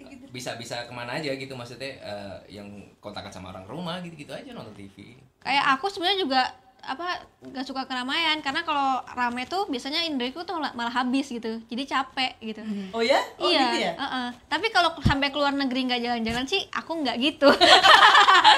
gitu. 0.00 0.24
bisa 0.30 0.56
bisa 0.56 0.82
ke 0.82 0.90
mana 0.90 1.14
aja 1.14 1.30
gitu 1.30 1.52
maksudnya 1.52 1.92
eh, 1.96 2.36
yang 2.50 2.66
kontakan 2.98 3.28
sama 3.28 3.50
orang 3.50 3.64
rumah 3.64 4.00
gitu 4.00 4.16
gitu 4.16 4.32
aja 4.32 4.50
nonton 4.50 4.72
TV 4.72 5.20
Kayak 5.38 5.76
aku 5.76 5.86
sebenarnya 5.86 6.18
juga 6.18 6.40
apa 6.80 7.16
gak 7.42 7.64
suka 7.64 7.84
keramaian 7.84 8.36
karena 8.38 8.60
kalau 8.60 9.00
rame 9.06 9.44
tuh 9.44 9.64
biasanya 9.64 10.04
indriku 10.04 10.44
tuh 10.44 10.52
malah, 10.54 10.72
malah 10.74 10.92
habis 10.94 11.28
gitu 11.28 11.64
jadi 11.64 11.80
capek 11.86 12.36
gitu 12.42 12.60
Oh 12.92 13.00
ya? 13.00 13.16
Oh 13.38 13.48
iya 13.48 13.60
gitu 13.66 13.78
ya? 13.82 13.92
uh-uh. 13.94 14.28
tapi 14.46 14.68
kalau 14.68 14.92
sampai 15.00 15.28
keluar 15.28 15.48
negeri 15.50 15.84
nggak 15.86 16.00
jalan-jalan 16.02 16.44
sih 16.44 16.60
aku 16.68 17.00
nggak 17.00 17.16
gitu 17.18 17.48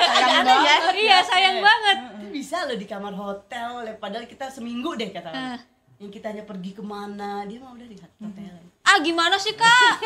Sayang 0.09 0.43
banget. 0.45 0.81
iya 0.97 1.19
sayang 1.23 1.59
banget 1.61 1.99
Itu 2.17 2.27
bisa 2.33 2.67
loh 2.67 2.75
di 2.75 2.85
kamar 2.85 3.15
hotel, 3.15 3.69
padahal 3.97 4.25
kita 4.25 4.47
seminggu 4.49 4.95
deh 4.95 5.11
kata 5.11 5.31
Eh. 5.31 5.61
Yang 5.97 6.11
kita 6.13 6.27
hanya 6.29 6.45
pergi 6.45 6.71
ke 6.71 6.83
mana, 6.85 7.43
dia 7.43 7.57
mah 7.57 7.73
udah 7.73 7.85
di 7.85 7.97
hotel. 7.97 8.55
ah 8.83 8.99
gimana 8.99 9.35
sih 9.35 9.51
kak 9.53 9.99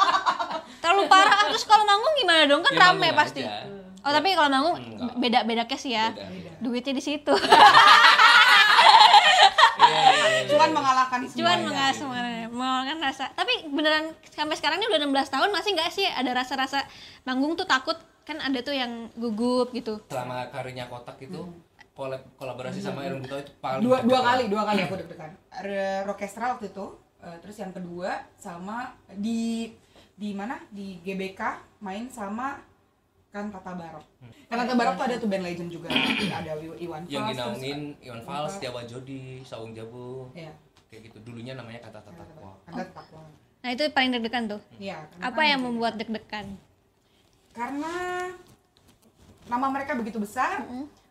terlalu 0.82 1.06
parah 1.06 1.46
terus 1.46 1.62
kalau 1.62 1.82
manggung 1.82 2.10
gimana 2.14 2.42
dong 2.44 2.60
kan 2.60 2.72
Ya, 2.72 2.80
rame 2.88 3.08
pasti 3.12 3.40
aja. 3.40 3.62
oh 4.00 4.10
tapi 4.10 4.34
kalau 4.34 4.48
manggung 4.48 4.74
Enggak. 4.76 5.14
beda 5.16 5.38
beda 5.44 5.64
case 5.64 5.88
ya 5.88 6.10
Beda, 6.10 6.26
beda. 6.26 6.50
duitnya 6.58 6.92
di 6.92 7.04
situ 7.04 7.34
Iya, 9.78 9.86
iya, 9.88 10.26
iya. 10.34 10.40
cuman 10.48 10.70
mengalahkan 10.72 11.18
cuman 11.22 11.30
semuanya. 11.30 11.64
mengasih 11.64 12.06
mengalahkan 12.50 12.98
rasa 13.00 13.24
tapi 13.32 13.52
beneran 13.68 14.04
sampai 14.26 14.52
sekarang 14.52 14.76
ini 14.78 14.88
udah 14.88 14.98
16 15.00 15.30
tahun 15.30 15.48
masih 15.50 15.70
nggak 15.72 15.90
sih 15.90 16.04
ada 16.04 16.30
rasa-rasa 16.34 16.82
manggung 17.22 17.54
tuh 17.54 17.64
takut 17.64 17.94
kan 18.22 18.36
ada 18.38 18.58
tuh 18.58 18.74
yang 18.74 19.08
gugup 19.14 19.70
gitu 19.70 20.02
selama 20.04 20.50
karirnya 20.50 20.84
kotak 20.84 21.16
itu 21.20 21.46
kolab 21.98 22.22
kolaborasi 22.38 22.78
sama 22.78 23.02
Erwin 23.02 23.26
Gutawa 23.26 23.42
itu 23.42 23.52
paling 23.58 23.82
dua 23.82 23.98
dua 24.06 24.20
kali 24.22 24.44
dua 24.46 24.62
kali 24.62 24.80
aku 24.86 24.94
deg-degan. 25.02 25.32
Orkestra 26.06 26.54
waktu 26.54 26.70
itu 26.70 26.86
eh, 27.18 27.36
terus 27.42 27.58
yang 27.58 27.74
kedua 27.74 28.22
sama 28.38 28.94
di 29.18 29.74
di 30.14 30.30
mana? 30.30 30.62
Di 30.70 31.02
GBK 31.02 31.42
main 31.82 32.06
sama 32.06 32.62
kan 33.34 33.50
Tata 33.50 33.74
Barok. 33.74 34.06
Kan 34.46 34.56
Tata 34.62 34.74
Barok 34.78 34.94
tuh 34.94 35.04
ada 35.10 35.14
tuh 35.18 35.26
band 35.26 35.42
legend 35.42 35.74
juga. 35.74 35.90
Ada 35.90 36.54
Iwan 36.78 37.02
yang 37.10 37.26
Fals, 37.26 37.34
terus- 37.34 37.58
dinaungin 37.58 37.80
Iwan 37.98 38.20
Fals, 38.22 38.54
Jawa 38.62 38.82
Jodi, 38.86 39.42
Saung 39.42 39.74
Jabu. 39.74 40.30
Iya. 40.38 40.54
kayak 40.88 41.12
gitu. 41.12 41.18
Dulunya 41.20 41.52
namanya 41.52 41.84
kata 41.84 42.00
tatakwa 42.00 42.56
Tata 42.64 42.80
Takwa. 42.94 43.20
nah 43.58 43.74
itu 43.74 43.82
paling 43.90 44.14
deg-degan 44.14 44.46
tuh. 44.46 44.62
Iya. 44.78 45.02
apa 45.18 45.42
yang 45.42 45.66
membuat 45.66 45.98
deg-degan? 45.98 46.46
Karena 47.50 47.92
nama 49.50 49.66
mereka 49.66 49.98
begitu 49.98 50.22
besar, 50.22 50.62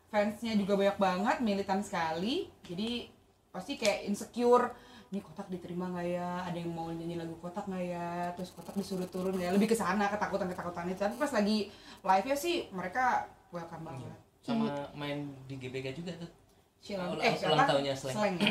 fansnya 0.08 0.54
juga 0.54 0.74
banyak 0.74 0.98
banget, 0.98 1.38
militan 1.40 1.80
sekali. 1.80 2.48
Jadi 2.62 3.08
pasti 3.50 3.76
kayak 3.76 4.06
insecure. 4.06 4.72
Ini 5.08 5.20
kotak 5.22 5.48
diterima 5.48 5.88
nggak 5.88 6.08
ya? 6.10 6.44
Ada 6.44 6.58
yang 6.58 6.72
mau 6.72 6.88
nyanyi 6.88 7.16
lagu 7.16 7.36
kotak 7.38 7.64
nggak 7.64 7.86
ya? 7.86 8.10
Terus 8.34 8.52
kotak 8.52 8.76
disuruh 8.76 9.06
turun 9.06 9.36
ya? 9.36 9.50
Lebih 9.50 9.68
ke 9.68 9.76
sana 9.76 10.08
ketakutan-ketakutan 10.08 10.88
itu. 10.90 11.00
Tapi 11.00 11.16
pas 11.16 11.32
lagi 11.32 11.72
live-nya 12.02 12.36
sih 12.36 12.68
mereka 12.70 13.24
welcome 13.50 13.84
banget. 13.86 14.18
sama 14.40 14.72
main 14.94 15.28
di 15.44 15.60
GBK 15.60 15.92
juga 15.94 16.16
tuh 16.16 16.32
Cilang. 16.80 17.12
Ulang- 17.12 17.20
Eh, 17.22 17.36
ulang 17.46 17.68
tahunnya 17.68 17.94
Slang. 17.94 18.36
Ya? 18.38 18.48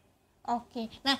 Oke, 0.56 0.88
nah 1.00 1.16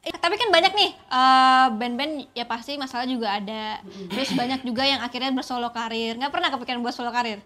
eh, 0.00 0.12
tapi 0.12 0.36
kan 0.36 0.48
banyak 0.48 0.72
nih 0.72 0.90
eh, 0.92 1.66
band-band 1.74 2.12
ya 2.32 2.44
pasti 2.44 2.76
masalah 2.76 3.04
juga 3.04 3.32
ada. 3.32 3.80
Terus 3.84 4.32
banyak 4.32 4.64
juga 4.64 4.80
yang 4.82 5.00
akhirnya 5.00 5.28
bersolo 5.30 5.68
karir. 5.70 6.16
Nggak 6.16 6.28
pernah 6.30 6.48
kepikiran 6.50 6.80
buat 6.80 6.92
solo 6.92 7.08
karir? 7.10 7.40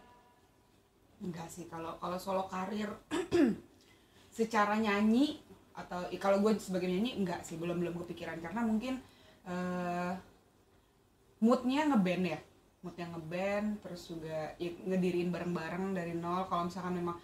Enggak 1.21 1.49
sih, 1.53 1.65
kalau 1.69 1.93
kalau 2.00 2.17
solo 2.17 2.45
karir 2.49 2.89
secara 4.37 4.75
nyanyi 4.81 5.41
atau 5.77 6.09
kalau 6.21 6.41
gue 6.45 6.53
sebagai 6.61 6.89
nyanyi 6.89 7.17
enggak 7.21 7.41
sih, 7.47 7.57
belum 7.61 7.77
belum 7.81 7.95
kepikiran 8.05 8.39
karena 8.45 8.61
mungkin 8.65 8.95
eh 9.49 10.12
moodnya 11.45 11.83
ngeband 11.91 12.25
ya, 12.35 12.39
moodnya 12.85 13.07
ngeband, 13.12 13.67
terus 13.83 14.03
juga 14.11 14.39
ya, 14.62 14.71
ngediriin 14.89 15.31
bareng-bareng 15.35 15.85
dari 15.99 16.12
nol. 16.17 16.43
Kalau 16.50 16.62
misalkan 16.69 16.95
memang 17.00 17.17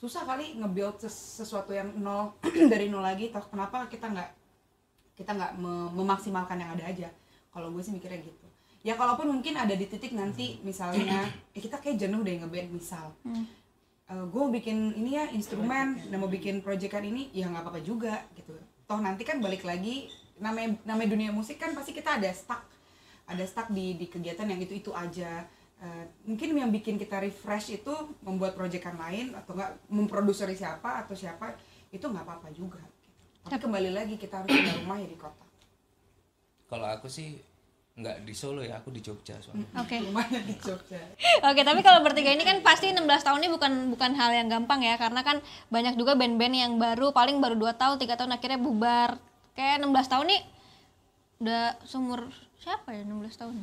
susah 0.00 0.22
kali 0.30 0.56
nge-build 0.60 0.96
ses- 1.04 1.42
sesuatu 1.44 1.72
yang 1.76 1.88
nol 2.00 2.22
dari 2.72 2.86
nol 2.92 3.04
lagi, 3.04 3.28
toh 3.34 3.44
kenapa 3.52 3.86
kita 3.92 4.06
nggak 4.14 4.30
kita 5.18 5.32
nggak 5.38 5.52
me- 5.62 5.92
memaksimalkan 5.98 6.58
yang 6.62 6.72
ada 6.76 6.84
aja? 6.92 7.08
Kalau 7.52 7.68
gue 7.74 7.82
sih 7.84 7.94
mikirnya 7.96 8.20
gitu. 8.24 8.47
Ya 8.88 8.96
kalaupun 8.96 9.28
mungkin 9.28 9.52
ada 9.52 9.76
di 9.76 9.84
titik 9.84 10.16
nanti 10.16 10.56
misalnya 10.64 11.28
eh, 11.52 11.60
kita 11.64 11.76
kayak 11.76 12.00
jenuh 12.00 12.24
deh 12.24 12.40
ngeband 12.40 12.72
misal. 12.72 13.12
Gue 14.08 14.40
mau 14.40 14.48
bikin 14.48 14.96
ini 14.96 15.20
ya 15.20 15.28
instrumen 15.28 16.00
dan 16.08 16.16
mau 16.16 16.32
bikin 16.32 16.64
proyekan 16.64 17.04
ini 17.04 17.28
ya 17.36 17.52
nggak 17.52 17.68
apa-apa 17.68 17.84
juga 17.84 18.24
gitu. 18.32 18.56
Toh 18.88 18.96
nanti 19.04 19.28
kan 19.28 19.44
balik 19.44 19.68
lagi 19.68 20.08
namanya 20.40 20.80
namanya 20.88 21.12
dunia 21.12 21.28
musik 21.28 21.60
kan 21.60 21.76
pasti 21.76 21.92
kita 21.92 22.16
ada 22.16 22.32
stuck. 22.32 22.64
Ada 23.28 23.44
stuck 23.44 23.68
di 23.68 24.00
di 24.00 24.08
kegiatan 24.08 24.48
yang 24.48 24.56
itu 24.56 24.72
itu 24.72 24.96
aja. 24.96 25.44
Eh, 25.84 26.04
mungkin 26.24 26.56
yang 26.56 26.72
bikin 26.72 26.96
kita 26.96 27.20
refresh 27.20 27.76
itu 27.76 27.92
membuat 28.24 28.56
proyekan 28.56 28.96
lain 28.96 29.36
atau 29.36 29.52
enggak 29.52 29.76
memproduseri 29.92 30.56
siapa 30.56 31.04
atau 31.04 31.12
siapa 31.12 31.52
itu 31.92 32.08
nggak 32.08 32.24
apa-apa 32.24 32.48
juga. 32.56 32.80
Tapi 33.44 33.60
kembali 33.60 33.92
lagi 33.92 34.16
kita 34.16 34.40
harus 34.40 34.48
punya 34.48 34.74
rumah 34.80 34.96
ya 34.96 35.08
di 35.12 35.18
kota. 35.20 35.44
Kalau 36.72 36.88
aku 36.88 37.12
sih 37.12 37.36
nggak 37.98 38.22
di 38.22 38.30
Solo 38.30 38.62
ya 38.62 38.78
aku 38.78 38.94
di 38.94 39.02
Jogja 39.02 39.34
soalnya 39.42 39.66
Oke. 39.82 39.98
rumahnya 39.98 40.38
di 40.46 40.54
Jogja 40.54 41.02
Oke, 41.50 41.66
tapi 41.66 41.82
kalau 41.82 42.06
bertiga 42.06 42.30
ini 42.30 42.46
kan 42.46 42.62
pasti 42.62 42.94
16 42.94 43.02
tahun 43.02 43.42
ini 43.42 43.50
bukan 43.50 43.72
bukan 43.90 44.10
hal 44.14 44.30
yang 44.30 44.46
gampang 44.46 44.86
ya 44.86 44.94
karena 44.94 45.26
kan 45.26 45.42
banyak 45.66 45.98
juga 45.98 46.14
band-band 46.14 46.54
yang 46.54 46.72
baru 46.78 47.10
paling 47.10 47.42
baru 47.42 47.58
2 47.58 47.74
tahun, 47.74 47.96
3 47.98 48.14
tahun 48.14 48.30
akhirnya 48.38 48.58
bubar. 48.62 49.18
Kayak 49.58 49.82
16 49.82 50.12
tahun 50.14 50.24
nih 50.30 50.42
udah 51.42 51.64
seumur 51.82 52.20
siapa 52.62 52.94
ya 52.94 53.02
16 53.02 53.34
tahun? 53.34 53.54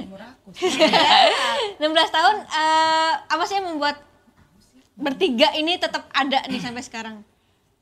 umur 0.00 0.20
aku 0.24 0.48
16 0.56 1.84
tahun 2.16 2.36
eh, 2.40 3.12
apa 3.28 3.44
sih 3.44 3.60
yang 3.60 3.68
membuat 3.68 4.00
bertiga 4.96 5.52
ini 5.54 5.76
tetap 5.76 6.08
ada 6.10 6.40
nih 6.48 6.60
sampai 6.60 6.80
sekarang 6.80 7.16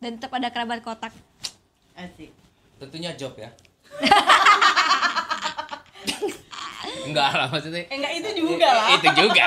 dan 0.02 0.20
tetap 0.20 0.34
ada 0.36 0.50
kerabat 0.52 0.82
kotak. 0.84 1.14
Asik. 1.96 2.28
tentunya 2.76 3.16
job 3.16 3.32
ya 3.40 3.48
enggak 7.06 7.30
lah 7.32 7.48
maksudnya. 7.48 7.82
Eh 7.88 7.96
enggak 7.96 8.12
itu 8.20 8.44
juga 8.44 8.68
lah. 8.68 8.92
itu 8.92 9.08
juga. 9.16 9.46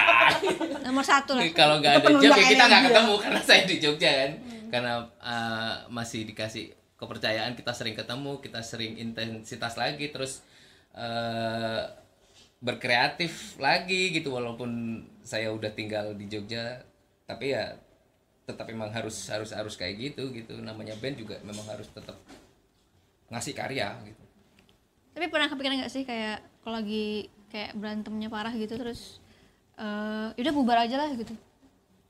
Nomor 0.81 1.05
satu 1.05 1.37
lah. 1.37 1.45
kalau 1.53 1.77
nggak 1.83 2.01
ada 2.01 2.09
job 2.17 2.33
ya 2.33 2.45
kita 2.49 2.63
nggak 2.65 2.83
ketemu 2.89 3.13
karena 3.21 3.41
saya 3.43 3.61
di 3.67 3.75
Jogja 3.77 4.09
kan. 4.09 4.31
Karena 4.69 5.01
uh, 5.21 5.73
masih 5.89 6.29
dikasih 6.29 6.69
kepercayaan 6.99 7.55
kita 7.55 7.71
sering 7.71 7.95
ketemu 7.95 8.43
kita 8.43 8.59
sering 8.59 8.99
intensitas 8.99 9.79
lagi 9.79 10.11
terus 10.11 10.43
eh, 10.91 11.87
berkreatif 12.59 13.55
lagi 13.55 14.11
gitu. 14.11 14.35
Walaupun 14.35 14.99
saya 15.23 15.47
udah 15.53 15.71
tinggal 15.71 16.11
di 16.17 16.27
Jogja 16.27 16.83
tapi 17.23 17.53
ya 17.53 17.77
tetap 18.49 18.65
memang 18.65 18.89
harus 18.89 19.29
harus 19.29 19.53
harus 19.53 19.77
kayak 19.79 20.11
gitu 20.11 20.33
gitu. 20.35 20.59
Namanya 20.59 20.97
band 20.99 21.21
juga 21.21 21.39
memang 21.45 21.63
harus 21.71 21.87
tetap 21.87 22.19
ngasih 23.29 23.53
karya 23.53 23.93
gitu 24.09 24.28
Tapi 25.19 25.27
pernah 25.27 25.51
kepikiran 25.51 25.83
nggak 25.83 25.91
sih 25.91 26.07
kayak 26.07 26.39
kalau 26.63 26.79
lagi 26.79 27.27
kayak 27.51 27.75
berantemnya 27.75 28.31
parah 28.31 28.55
gitu 28.55 28.79
terus 28.79 29.19
eh 29.75 30.31
udah 30.31 30.53
bubar 30.55 30.87
aja 30.87 30.95
lah 30.95 31.11
gitu. 31.11 31.35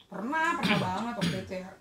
pernah 0.05 0.61
pernah 0.61 0.77
banget 0.77 1.13
waktu 1.17 1.37
itu 1.41 1.53
ya. 1.57 1.73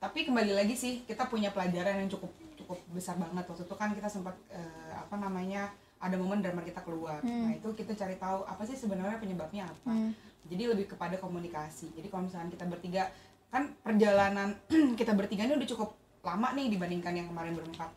Tapi 0.00 0.18
kembali 0.24 0.56
lagi 0.56 0.72
sih 0.72 1.04
kita 1.04 1.28
punya 1.28 1.52
pelajaran 1.52 2.00
yang 2.00 2.08
cukup 2.08 2.32
cukup 2.56 2.80
besar 2.88 3.20
banget. 3.20 3.44
Waktu 3.52 3.68
itu 3.68 3.76
kan 3.76 3.92
kita 3.92 4.08
sempat 4.08 4.32
eh, 4.48 4.92
apa 4.96 5.20
namanya 5.20 5.76
ada 6.00 6.16
momen 6.16 6.40
drummer 6.40 6.64
kita 6.64 6.80
keluar. 6.88 7.20
Nah 7.20 7.52
itu 7.52 7.76
kita 7.76 7.92
cari 7.92 8.16
tahu 8.16 8.40
apa 8.48 8.64
sih 8.64 8.80
sebenarnya 8.80 9.20
penyebabnya 9.20 9.68
apa. 9.68 9.92
Hmm. 9.92 10.16
jadi 10.48 10.72
lebih 10.72 10.88
kepada 10.96 11.20
komunikasi. 11.20 11.92
Jadi 11.92 12.08
kalau 12.08 12.24
misalnya 12.24 12.48
kita 12.48 12.64
bertiga 12.64 13.12
kan 13.52 13.76
perjalanan 13.84 14.56
kita 15.00 15.12
bertiga 15.12 15.44
ini 15.44 15.60
udah 15.60 15.68
cukup 15.68 15.92
lama 16.24 16.56
nih 16.56 16.72
dibandingkan 16.72 17.12
yang 17.12 17.28
kemarin 17.28 17.52
berempat. 17.52 17.92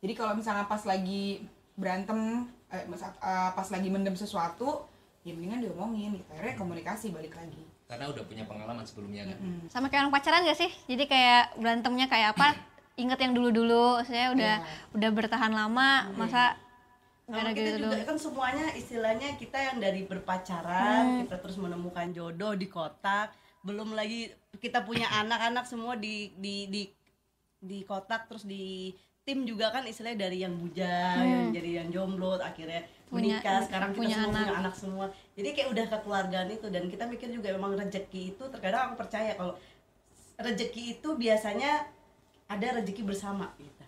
Jadi 0.00 0.16
kalau 0.16 0.32
misalnya 0.32 0.64
pas 0.64 0.80
lagi 0.88 1.44
berantem 1.74 2.18
eh, 2.68 2.84
masa- 2.84 3.16
eh, 3.16 3.50
pas 3.52 3.68
lagi 3.68 3.88
mendem 3.88 4.12
sesuatu 4.12 4.84
ya 5.22 5.32
mendingan 5.32 5.62
diomongin 5.62 6.18
gitu 6.18 6.28
akhirnya 6.30 6.56
komunikasi 6.56 7.10
balik 7.10 7.32
lagi 7.32 7.62
karena 7.86 8.08
udah 8.08 8.24
punya 8.24 8.44
pengalaman 8.44 8.82
sebelumnya 8.82 9.28
kan 9.28 9.36
Mm. 9.36 9.62
Sama 9.68 9.86
kayak 9.86 10.02
orang 10.02 10.14
pacaran 10.14 10.42
gak 10.42 10.56
sih? 10.56 10.70
Jadi 10.86 11.04
kayak 11.04 11.60
berantemnya 11.60 12.08
kayak 12.08 12.32
apa? 12.32 12.56
Ingat 13.02 13.20
yang 13.20 13.32
dulu-dulu, 13.32 14.00
saya 14.02 14.32
udah 14.32 14.54
udah 14.92 15.10
bertahan 15.12 15.52
lama, 15.52 16.08
masa 16.14 16.56
Sama 17.22 17.36
gara 17.38 17.50
kita 17.52 17.60
gitu 17.62 17.78
juga 17.80 17.96
dulu. 17.96 18.08
kan 18.08 18.16
semuanya 18.18 18.66
istilahnya 18.72 19.28
kita 19.36 19.58
yang 19.60 19.76
dari 19.78 20.04
berpacaran, 20.04 21.20
kita 21.20 21.36
terus 21.36 21.56
menemukan 21.56 22.08
jodoh 22.10 22.52
di 22.52 22.66
kotak, 22.66 23.32
belum 23.60 23.92
lagi 23.92 24.28
kita 24.56 24.82
punya 24.82 25.06
anak-anak 25.20 25.64
semua 25.64 25.92
di 25.94 26.32
di 26.36 26.68
di 26.68 26.82
di 27.60 27.84
kotak 27.84 28.24
terus 28.26 28.42
di 28.42 28.92
tim 29.22 29.44
juga 29.44 29.70
kan 29.70 29.82
istilahnya 29.82 30.18
dari 30.20 30.42
yang 30.42 30.54
bujang, 30.54 31.18
yang 31.22 31.44
jadi 31.50 31.70
yang 31.78 31.88
jomblo 31.88 32.34
akhirnya 32.36 32.82
Punya- 33.06 33.38
menikah, 33.38 33.62
sekarang 33.62 33.90
kita 33.90 33.98
punya 33.98 34.16
semua 34.16 34.26
anak. 34.26 34.40
punya 34.40 34.54
anak 34.58 34.74
semua. 34.74 35.04
Jadi 35.32 35.48
kayak 35.52 35.68
udah 35.70 35.86
kekeluargaan 35.88 36.48
itu 36.50 36.66
dan 36.68 36.82
kita 36.86 37.04
mikir 37.04 37.28
juga 37.30 37.48
memang 37.50 37.72
rezeki 37.74 38.22
itu 38.30 38.44
terkadang 38.48 38.82
aku 38.88 38.94
percaya 38.98 39.32
kalau 39.32 39.54
rezeki 40.36 40.82
itu 40.96 41.08
biasanya 41.14 41.86
ada 42.46 42.66
rezeki 42.74 43.02
bersama 43.04 43.46
gitu. 43.56 43.84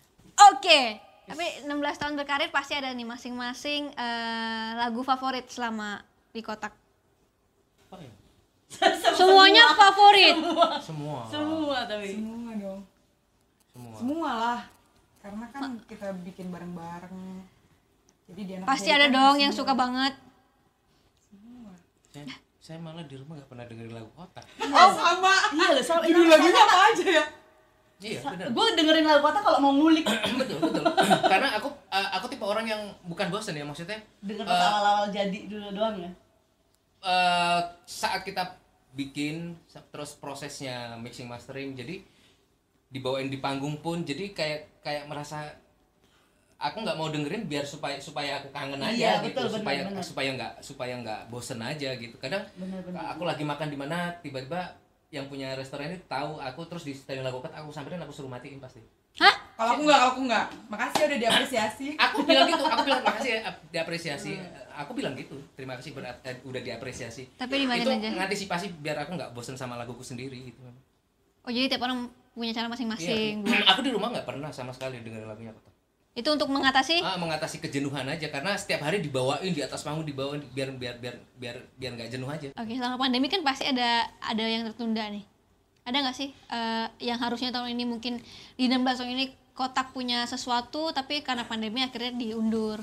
Oke. 0.53 1.01
Tapi 1.25 1.65
16 1.65 1.73
tahun 1.97 2.15
berkarir 2.15 2.53
pasti 2.53 2.77
ada 2.77 2.93
nih 2.93 3.03
masing-masing 3.03 3.91
eh, 3.91 4.71
lagu 4.77 5.01
favorit 5.01 5.49
selama 5.49 6.05
di 6.31 6.41
kotak. 6.41 6.71
apa 7.87 7.97
ya 7.99 8.13
Semuanya 9.15 9.73
favorit. 9.73 10.37
semua 10.81 11.25
Semua 11.25 11.79
tapi 11.85 12.13
semua 12.13 12.53
dong 12.55 12.81
semua 13.73 13.95
semua 13.97 14.31
lah 14.31 14.61
karena 15.25 15.47
kan 15.49 15.81
kita 15.89 16.13
bikin 16.21 16.53
bareng-bareng. 16.53 17.17
Jadi 18.29 18.41
dia 18.45 18.57
anak 18.61 18.69
Pasti 18.69 18.89
ada 18.89 19.09
kan 19.09 19.15
dong 19.15 19.35
semua. 19.35 19.43
yang 19.43 19.53
suka 19.53 19.73
banget. 19.73 20.15
saya, 22.07 22.25
saya 22.59 22.79
malah 22.79 23.03
di 23.03 23.17
rumah 23.17 23.35
nggak 23.35 23.49
pernah 23.49 23.65
dengerin 23.65 23.93
lagu 23.93 24.07
kotak 24.15 24.45
oh 24.61 24.91
sama. 24.95 25.35
Iya 25.51 25.69
loh, 25.73 25.83
soal 25.83 26.01
judul 26.05 26.29
lagunya 26.29 26.61
apa 26.63 26.79
aja 26.87 27.05
ya? 27.11 27.25
Iya 27.97 28.21
benar. 28.23 28.47
gue 28.53 28.67
dengerin 28.77 29.03
lagu 29.03 29.21
kota 29.21 29.39
kalau 29.41 29.59
mau 29.59 29.73
ngulik. 29.73 30.05
Betul 30.41 30.59
betul. 30.61 30.85
Karena 31.33 31.49
aku 31.57 31.69
uh, 31.73 32.09
aku 32.15 32.27
tipe 32.29 32.45
orang 32.45 32.67
yang 32.69 32.83
bukan 33.03 33.29
bosen 33.29 33.57
ya 33.57 33.65
maksudnya 33.65 33.97
denger 34.21 34.45
Eh, 34.45 34.49
pas 34.49 34.61
awal-awal 34.63 35.07
jadi 35.09 35.39
dulu 35.49 35.69
doang 35.73 35.97
ya? 35.99 36.11
uh, 37.03 37.61
saat 37.85 38.23
kita 38.23 38.61
bikin 38.93 39.59
terus 39.91 40.15
prosesnya 40.15 40.95
mixing 40.97 41.27
mastering 41.27 41.75
jadi 41.75 41.99
dibawain 42.95 43.27
di 43.27 43.37
panggung 43.37 43.77
pun 43.77 44.01
jadi 44.01 44.31
kayak 44.31 44.61
kayak 44.81 45.05
merasa 45.05 45.51
aku 46.57 46.81
nggak 46.81 46.95
mau 46.95 47.11
dengerin 47.11 47.45
biar 47.45 47.65
supaya 47.65 47.99
supaya 47.99 48.39
aku 48.39 48.49
kangen 48.49 48.79
aja 48.79 48.95
Iya, 49.19 49.27
gitu 49.27 49.37
betul, 49.43 49.59
supaya 49.59 49.81
benar. 49.83 50.01
supaya 50.01 50.31
nggak 50.33 50.53
supaya 50.61 50.95
nggak 50.97 51.21
bosen 51.27 51.61
aja 51.61 51.91
gitu 51.93 52.17
kadang 52.17 52.47
Benar-benar. 52.55 53.13
aku 53.13 53.23
lagi 53.23 53.43
makan 53.43 53.69
di 53.69 53.77
mana 53.77 53.99
tiba-tiba 54.17 54.79
yang 55.11 55.27
punya 55.27 55.53
restoran 55.53 55.87
ini 55.89 55.99
tahu 56.05 56.39
aku 56.39 56.65
terus 56.65 56.83
di 56.83 56.91
setelin 56.91 57.23
lagu 57.23 57.39
aku 57.39 57.69
samperin 57.69 57.99
aku 57.99 58.11
suruh 58.11 58.27
matiin 58.27 58.59
pasti 58.59 58.81
Hah? 59.15 59.31
kalau 59.55 59.71
aku 59.73 59.83
nggak 59.85 59.95
kalau 59.97 60.11
aku 60.11 60.21
nggak 60.25 60.47
makasih 60.67 61.01
udah 61.05 61.19
diapresiasi 61.21 61.87
aku 62.05 62.19
bilang 62.23 62.47
gitu 62.49 62.65
aku 62.65 62.83
bilang 62.83 63.03
makasih 63.03 63.31
ya 63.31 63.41
ap- 63.45 63.63
diapresiasi 63.75 64.33
aku 64.73 64.91
bilang 64.93 65.15
gitu 65.15 65.37
terima 65.55 65.75
kasih 65.75 65.91
berat 65.93 66.19
eh, 66.23 66.39
udah 66.41 66.59
diapresiasi 66.61 67.23
Tapi 67.35 67.55
dimatiin 67.61 67.83
itu 67.85 67.91
aja. 67.93 68.09
ngantisipasi 68.17 68.67
biar 68.77 68.97
aku 69.01 69.15
nggak 69.15 69.31
bosen 69.31 69.55
sama 69.55 69.75
laguku 69.75 70.03
sendiri 70.03 70.39
gitu 70.45 70.63
Oh 71.45 71.53
jadi 71.53 71.69
tiap 71.69 71.85
orang 71.85 72.09
punya 72.35 72.53
cara 72.53 72.67
masing-masing. 72.67 73.47
Iya. 73.47 73.63
aku 73.73 73.81
di 73.87 73.91
rumah 73.95 74.11
nggak 74.11 74.27
pernah 74.27 74.51
sama 74.51 74.75
sekali 74.75 75.01
dengerin 75.01 75.31
lagunya 75.31 75.55
Kotak. 75.55 75.73
Itu 76.15 76.31
untuk 76.31 76.47
mengatasi 76.47 77.03
ah 77.03 77.19
mengatasi 77.19 77.59
kejenuhan 77.59 78.07
aja 78.07 78.31
karena 78.31 78.55
setiap 78.55 78.87
hari 78.87 79.03
dibawain 79.03 79.51
di 79.51 79.63
atas 79.63 79.83
panggung 79.83 80.07
dibawain 80.07 80.43
biar 80.55 80.71
biar 80.75 81.03
biar 81.03 81.17
biar 81.39 81.57
biar 81.75 81.91
nggak 81.99 82.11
jenuh 82.15 82.31
aja 82.31 82.55
Oke, 82.55 82.79
selama 82.79 83.03
pandemi 83.03 83.27
kan 83.27 83.43
pasti 83.43 83.67
ada 83.67 84.07
ada 84.23 84.45
yang 84.47 84.63
tertunda 84.67 85.11
nih. 85.11 85.27
Ada 85.83 85.97
nggak 86.07 86.17
sih 86.17 86.31
eh, 86.31 86.87
yang 87.03 87.19
harusnya 87.19 87.51
tahun 87.51 87.75
ini 87.75 87.85
mungkin 87.87 88.23
di 88.55 88.71
16 88.71 88.83
tahun 88.83 89.11
ini 89.15 89.25
kotak 89.55 89.91
punya 89.95 90.27
sesuatu 90.27 90.91
tapi 90.91 91.23
karena 91.23 91.47
pandemi 91.47 91.83
akhirnya 91.83 92.15
diundur. 92.15 92.83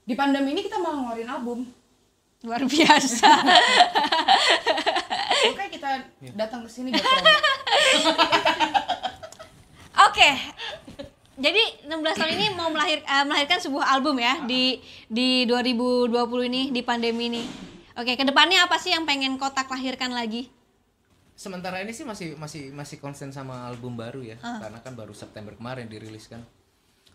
di 0.00 0.18
pandemi 0.18 0.58
ini 0.58 0.66
kita 0.66 0.82
malah 0.82 1.06
ngeluarin 1.14 1.30
album 1.30 1.58
Luar 2.40 2.64
biasa. 2.64 3.30
Makanya 5.48 5.70
kita 5.72 5.90
datang 6.36 6.60
ke 6.66 6.70
sini. 6.70 6.90
Oke. 10.10 10.30
Jadi 11.40 11.88
16 11.88 12.20
tahun 12.20 12.32
ini 12.36 12.46
mau 12.52 12.68
melahir, 12.68 13.00
eh, 13.00 13.24
melahirkan 13.24 13.64
sebuah 13.64 13.96
album 13.96 14.20
ya 14.20 14.44
di 14.44 14.76
di 15.08 15.48
2020 15.48 16.12
ini 16.52 16.62
di 16.68 16.84
pandemi 16.84 17.32
ini. 17.32 17.42
Oke, 17.96 18.16
ke 18.16 18.24
depannya 18.28 18.68
apa 18.68 18.76
sih 18.76 18.92
yang 18.92 19.08
pengen 19.08 19.40
kotak 19.40 19.72
lahirkan 19.72 20.12
lagi? 20.12 20.52
sementara 21.40 21.80
ini 21.80 21.96
sih 21.96 22.04
masih 22.04 22.36
masih 22.36 22.68
masih 22.76 23.00
konsen 23.00 23.32
sama 23.32 23.64
album 23.64 23.96
baru 23.96 24.20
ya 24.20 24.36
karena 24.36 24.76
kan 24.84 24.92
baru 24.92 25.16
September 25.16 25.56
kemarin 25.56 25.88
dirilis 25.88 26.28
kan 26.28 26.44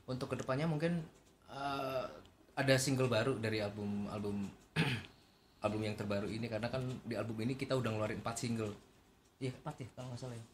untuk 0.10 0.34
ke 0.34 0.42
depannya 0.42 0.66
mungkin 0.66 1.06
eh, 1.46 2.06
ada 2.58 2.76
single 2.82 3.06
baru 3.06 3.38
dari 3.38 3.62
album 3.62 4.10
album 4.10 4.50
album 5.66 5.82
yang 5.82 5.98
terbaru 5.98 6.30
ini 6.30 6.46
karena 6.46 6.70
kan 6.70 6.86
di 7.02 7.18
album 7.18 7.42
ini 7.42 7.58
kita 7.58 7.74
udah 7.74 7.90
ngeluarin 7.90 8.22
4 8.22 8.38
single. 8.38 8.74
Iya 9.42 9.52
4 9.66 9.82
ya 9.82 9.88
kalau 9.98 10.08
nggak 10.14 10.22
salah 10.22 10.38
ya. 10.38 10.46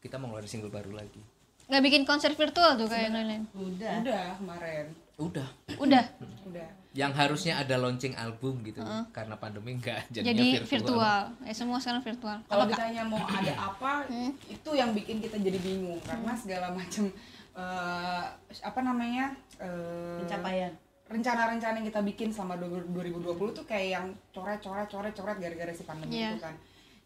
Kita 0.00 0.16
mau 0.16 0.32
ngeluarin 0.32 0.48
single 0.48 0.72
baru 0.72 0.96
lagi. 0.96 1.20
Nggak 1.66 1.82
bikin 1.82 2.02
konser 2.08 2.32
virtual 2.32 2.78
tuh 2.78 2.86
kayak 2.88 3.10
yang 3.10 3.14
lain-lain. 3.20 3.42
udah. 3.52 3.94
Udah 4.00 4.24
kemarin. 4.40 4.86
udah. 5.16 5.48
Udah. 5.76 6.04
Udah. 6.48 6.68
yang 6.96 7.12
harusnya 7.12 7.60
ada 7.60 7.76
launching 7.76 8.16
album 8.16 8.64
gitu 8.64 8.80
karena 9.12 9.36
pandemi 9.36 9.76
enggak 9.76 10.08
jadinya 10.08 10.32
Jadi 10.32 10.48
virtual, 10.64 10.72
virtual. 10.72 11.20
Ya 11.44 11.52
semua 11.52 11.76
sekarang 11.76 12.00
virtual. 12.00 12.38
Kalau 12.48 12.64
ditanya 12.64 13.02
mau 13.04 13.20
ada 13.20 13.52
apa, 13.52 14.08
itu 14.56 14.70
yang 14.72 14.96
bikin 14.96 15.20
kita 15.20 15.36
jadi 15.36 15.60
bingung. 15.60 16.00
Karena 16.00 16.32
segala 16.32 16.72
macam 16.72 17.12
eh, 17.52 18.24
apa 18.64 18.80
namanya 18.80 19.36
eh, 19.60 20.24
pencapaian 20.24 20.72
rencana-rencana 21.06 21.78
yang 21.78 21.86
kita 21.86 22.02
bikin 22.02 22.28
selama 22.30 22.58
2020 22.58 23.22
tuh 23.52 23.64
kayak 23.64 23.88
yang 23.94 24.06
coret-coret 24.30 24.86
coret-coret 24.86 25.36
gara-gara 25.38 25.70
si 25.70 25.86
pandemi 25.86 26.18
Iya. 26.18 26.34
itu 26.34 26.42
kan. 26.42 26.54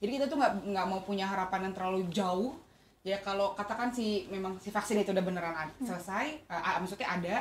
Jadi 0.00 0.10
kita 0.16 0.24
tuh 0.26 0.36
nggak 0.40 0.52
nggak 0.66 0.86
mau 0.88 1.00
punya 1.04 1.28
harapan 1.28 1.68
yang 1.68 1.74
terlalu 1.76 2.08
jauh. 2.08 2.56
Ya 3.00 3.20
kalau 3.20 3.52
katakan 3.52 3.88
si 3.90 4.28
memang 4.28 4.56
si 4.56 4.68
vaksin 4.68 4.96
itu 4.98 5.12
udah 5.12 5.20
beneran 5.20 5.52
ad- 5.54 5.76
selesai, 5.78 6.44
ah, 6.48 6.76
maksudnya 6.76 7.08
ada, 7.08 7.36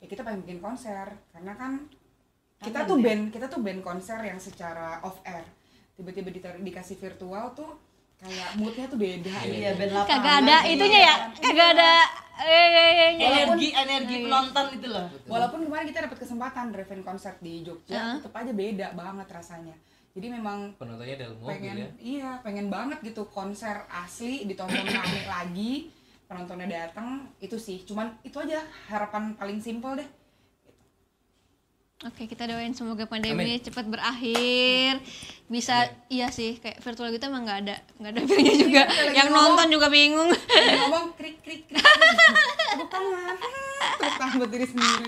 ya 0.00 0.06
kita 0.06 0.20
pengen 0.20 0.44
bikin 0.44 0.60
konser 0.60 1.08
karena 1.30 1.52
kan 1.54 1.72
kita 2.58 2.84
tuh 2.84 2.96
band 2.98 3.28
kita 3.28 3.44
tuh 3.44 3.60
band 3.60 3.80
konser 3.80 4.16
yang 4.20 4.36
secara 4.36 5.00
off 5.00 5.20
air 5.24 5.44
tiba-tiba 5.94 6.32
dikasih 6.56 6.96
virtual 6.96 7.52
tuh 7.52 7.76
kayak 8.24 8.50
moodnya 8.56 8.84
tuh 8.88 8.98
beda 8.98 9.36
iya 9.44 9.70
band 9.76 9.92
lapangan 9.92 10.08
Kagak 10.08 10.34
ada 10.40 10.56
itunya 10.64 11.00
ya? 11.04 11.14
Kagak 11.36 11.68
ada 11.76 11.90
eh, 12.40 12.48
eh, 12.48 12.72
eh, 12.72 12.90
eh. 12.96 13.10
energi 13.20 13.68
energi 13.76 14.14
penonton 14.24 14.66
itu 14.72 14.86
loh 14.88 15.06
Walaupun 15.28 15.60
kemarin 15.68 15.86
kita 15.92 16.00
dapat 16.08 16.18
kesempatan 16.24 16.64
drive-in 16.72 17.02
konser 17.04 17.36
di 17.44 17.60
Jogja, 17.60 18.00
Heeh. 18.00 18.16
tetap 18.24 18.34
aja 18.40 18.52
beda 18.52 18.86
banget 18.96 19.28
rasanya. 19.28 19.76
Jadi 20.14 20.26
memang 20.30 20.78
penontonnya 20.78 21.16
dalam 21.18 21.36
mobil 21.42 21.50
pengen 21.50 21.74
ya 21.74 21.88
iya, 21.98 22.30
pengen 22.46 22.70
banget 22.70 23.02
gitu 23.02 23.26
konser 23.26 23.82
asli 23.90 24.46
ditonton 24.46 24.86
rame 24.94 25.22
lagi, 25.26 25.90
penontonnya 26.30 26.70
datang, 26.70 27.26
itu 27.42 27.58
sih. 27.58 27.82
Cuman 27.82 28.14
itu 28.22 28.38
aja 28.38 28.62
harapan 28.86 29.34
paling 29.34 29.58
simpel 29.58 29.98
deh. 29.98 30.06
Oke, 32.02 32.26
kita 32.26 32.50
doain 32.50 32.74
semoga 32.74 33.06
pandemi 33.06 33.54
cepat 33.62 33.86
berakhir. 33.86 34.98
Bisa 35.46 35.86
iya 36.10 36.28
sih, 36.34 36.58
kayak 36.58 36.82
virtual 36.82 37.14
gitu 37.14 37.30
emang 37.30 37.46
nggak 37.46 37.58
ada 37.64 37.76
nggak 38.02 38.10
ada 38.10 38.20
feelnya 38.26 38.54
juga. 38.58 38.82
kita 38.90 39.02
lagi 39.06 39.16
Yang 39.16 39.28
ngomong. 39.30 39.46
nonton 39.54 39.68
juga 39.70 39.86
bingung. 39.88 40.30
Ngomong 40.34 41.06
krik 41.14 41.38
krik 41.40 41.70
krik. 41.70 41.80
krik. 41.80 42.90
buat 44.34 44.50
diri 44.50 44.66
sendiri. 44.66 45.06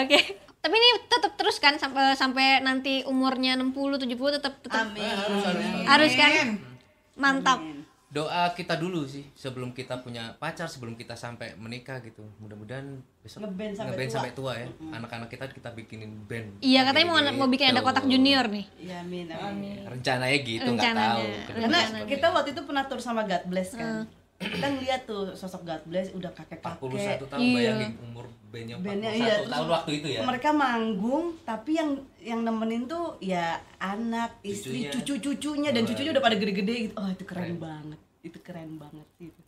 Oke. 0.00 0.18
Tapi 0.64 0.74
ini 0.80 0.88
tetap 1.12 1.32
terus 1.36 1.60
kan 1.60 1.76
sampai 1.76 2.16
sampai 2.16 2.64
nanti 2.64 3.04
umurnya 3.04 3.52
60 3.58 4.00
70 4.00 4.36
tetap 4.40 4.54
tetap 4.64 4.88
Amin. 4.88 5.04
harus 5.04 5.42
harus 5.44 5.64
harus 5.84 6.12
kan? 6.16 6.30
Amin. 6.32 7.83
Doa 8.14 8.46
kita 8.50 8.74
dulu 8.74 9.02
sih 9.02 9.26
sebelum 9.34 9.70
kita 9.70 9.98
punya 9.98 10.30
pacar 10.34 10.64
sebelum 10.64 10.94
kita 10.94 11.12
sampai 11.12 11.52
menikah 11.54 11.98
gitu 11.98 12.22
mudah-mudahan 12.38 12.86
besok 13.18 13.42
Ngeband 13.42 13.74
sampai 13.74 13.90
ngeband 13.90 14.06
tua. 14.06 14.14
sampai 14.14 14.32
tua 14.32 14.52
ya 14.54 14.66
anak-anak 14.92 15.26
kita 15.26 15.44
kita 15.50 15.68
bikinin 15.72 16.22
band 16.22 16.62
Iya, 16.62 16.86
katanya 16.86 17.06
mau 17.08 17.18
mau 17.36 17.48
bikin 17.48 17.66
ada 17.68 17.76
Gitu. 17.76 17.88
kotak 17.90 18.06
junior 18.06 18.46
nih. 18.46 18.64
Ya, 18.78 19.02
amin, 19.02 19.26
amin. 19.28 19.82
rencananya 19.84 20.38
gitu 20.40 20.68
nggak 20.68 20.94
tahu 20.94 21.22
Karena 21.50 21.78
kita 22.06 22.26
waktu 22.30 22.48
itu 22.50 22.62
pernah 22.62 22.84
tur 22.84 23.00
sama 23.00 23.22
God 23.24 23.44
Bless 23.44 23.74
kan. 23.74 24.06
Kita 24.36 24.66
ngeliat 24.68 25.00
tuh 25.04 25.30
sosok 25.32 25.62
God 25.64 25.82
Bless 25.84 26.10
udah 26.12 26.30
kakek-kakek. 26.30 26.78
41 27.18 27.26
tahun 27.26 27.40
Iya. 27.40 27.54
bayangin 27.56 27.92
umur 28.00 28.24
bandnya 28.46 28.76
41 28.76 28.84
Bandnya, 28.84 29.10
iya, 29.12 29.34
terus 29.36 29.50
tahun 29.50 29.68
waktu 29.68 29.90
itu 29.92 30.06
ya 30.08 30.20
Mereka 30.22 30.50
manggung, 30.52 31.24
tapi 31.42 31.70
yang 31.72 31.90
yang 32.20 32.40
nemenin 32.40 32.82
tuh 32.84 33.18
ya 33.18 33.46
anak, 33.76 34.38
istri, 34.40 34.86
Cucunya. 34.86 34.90
cucu-cucunya 34.92 35.70
dan 35.70 35.82
cucunya 35.82 36.10
udah 36.12 36.22
pada 36.22 36.36
gede-gede 36.36 36.74
gitu. 36.84 36.94
Oh, 36.94 37.08
itu 37.08 37.24
keren, 37.24 37.58
banget. 37.58 37.98
Itu 38.24 38.40
keren 38.40 38.74
banget 38.74 39.04
gitu. 39.20 39.40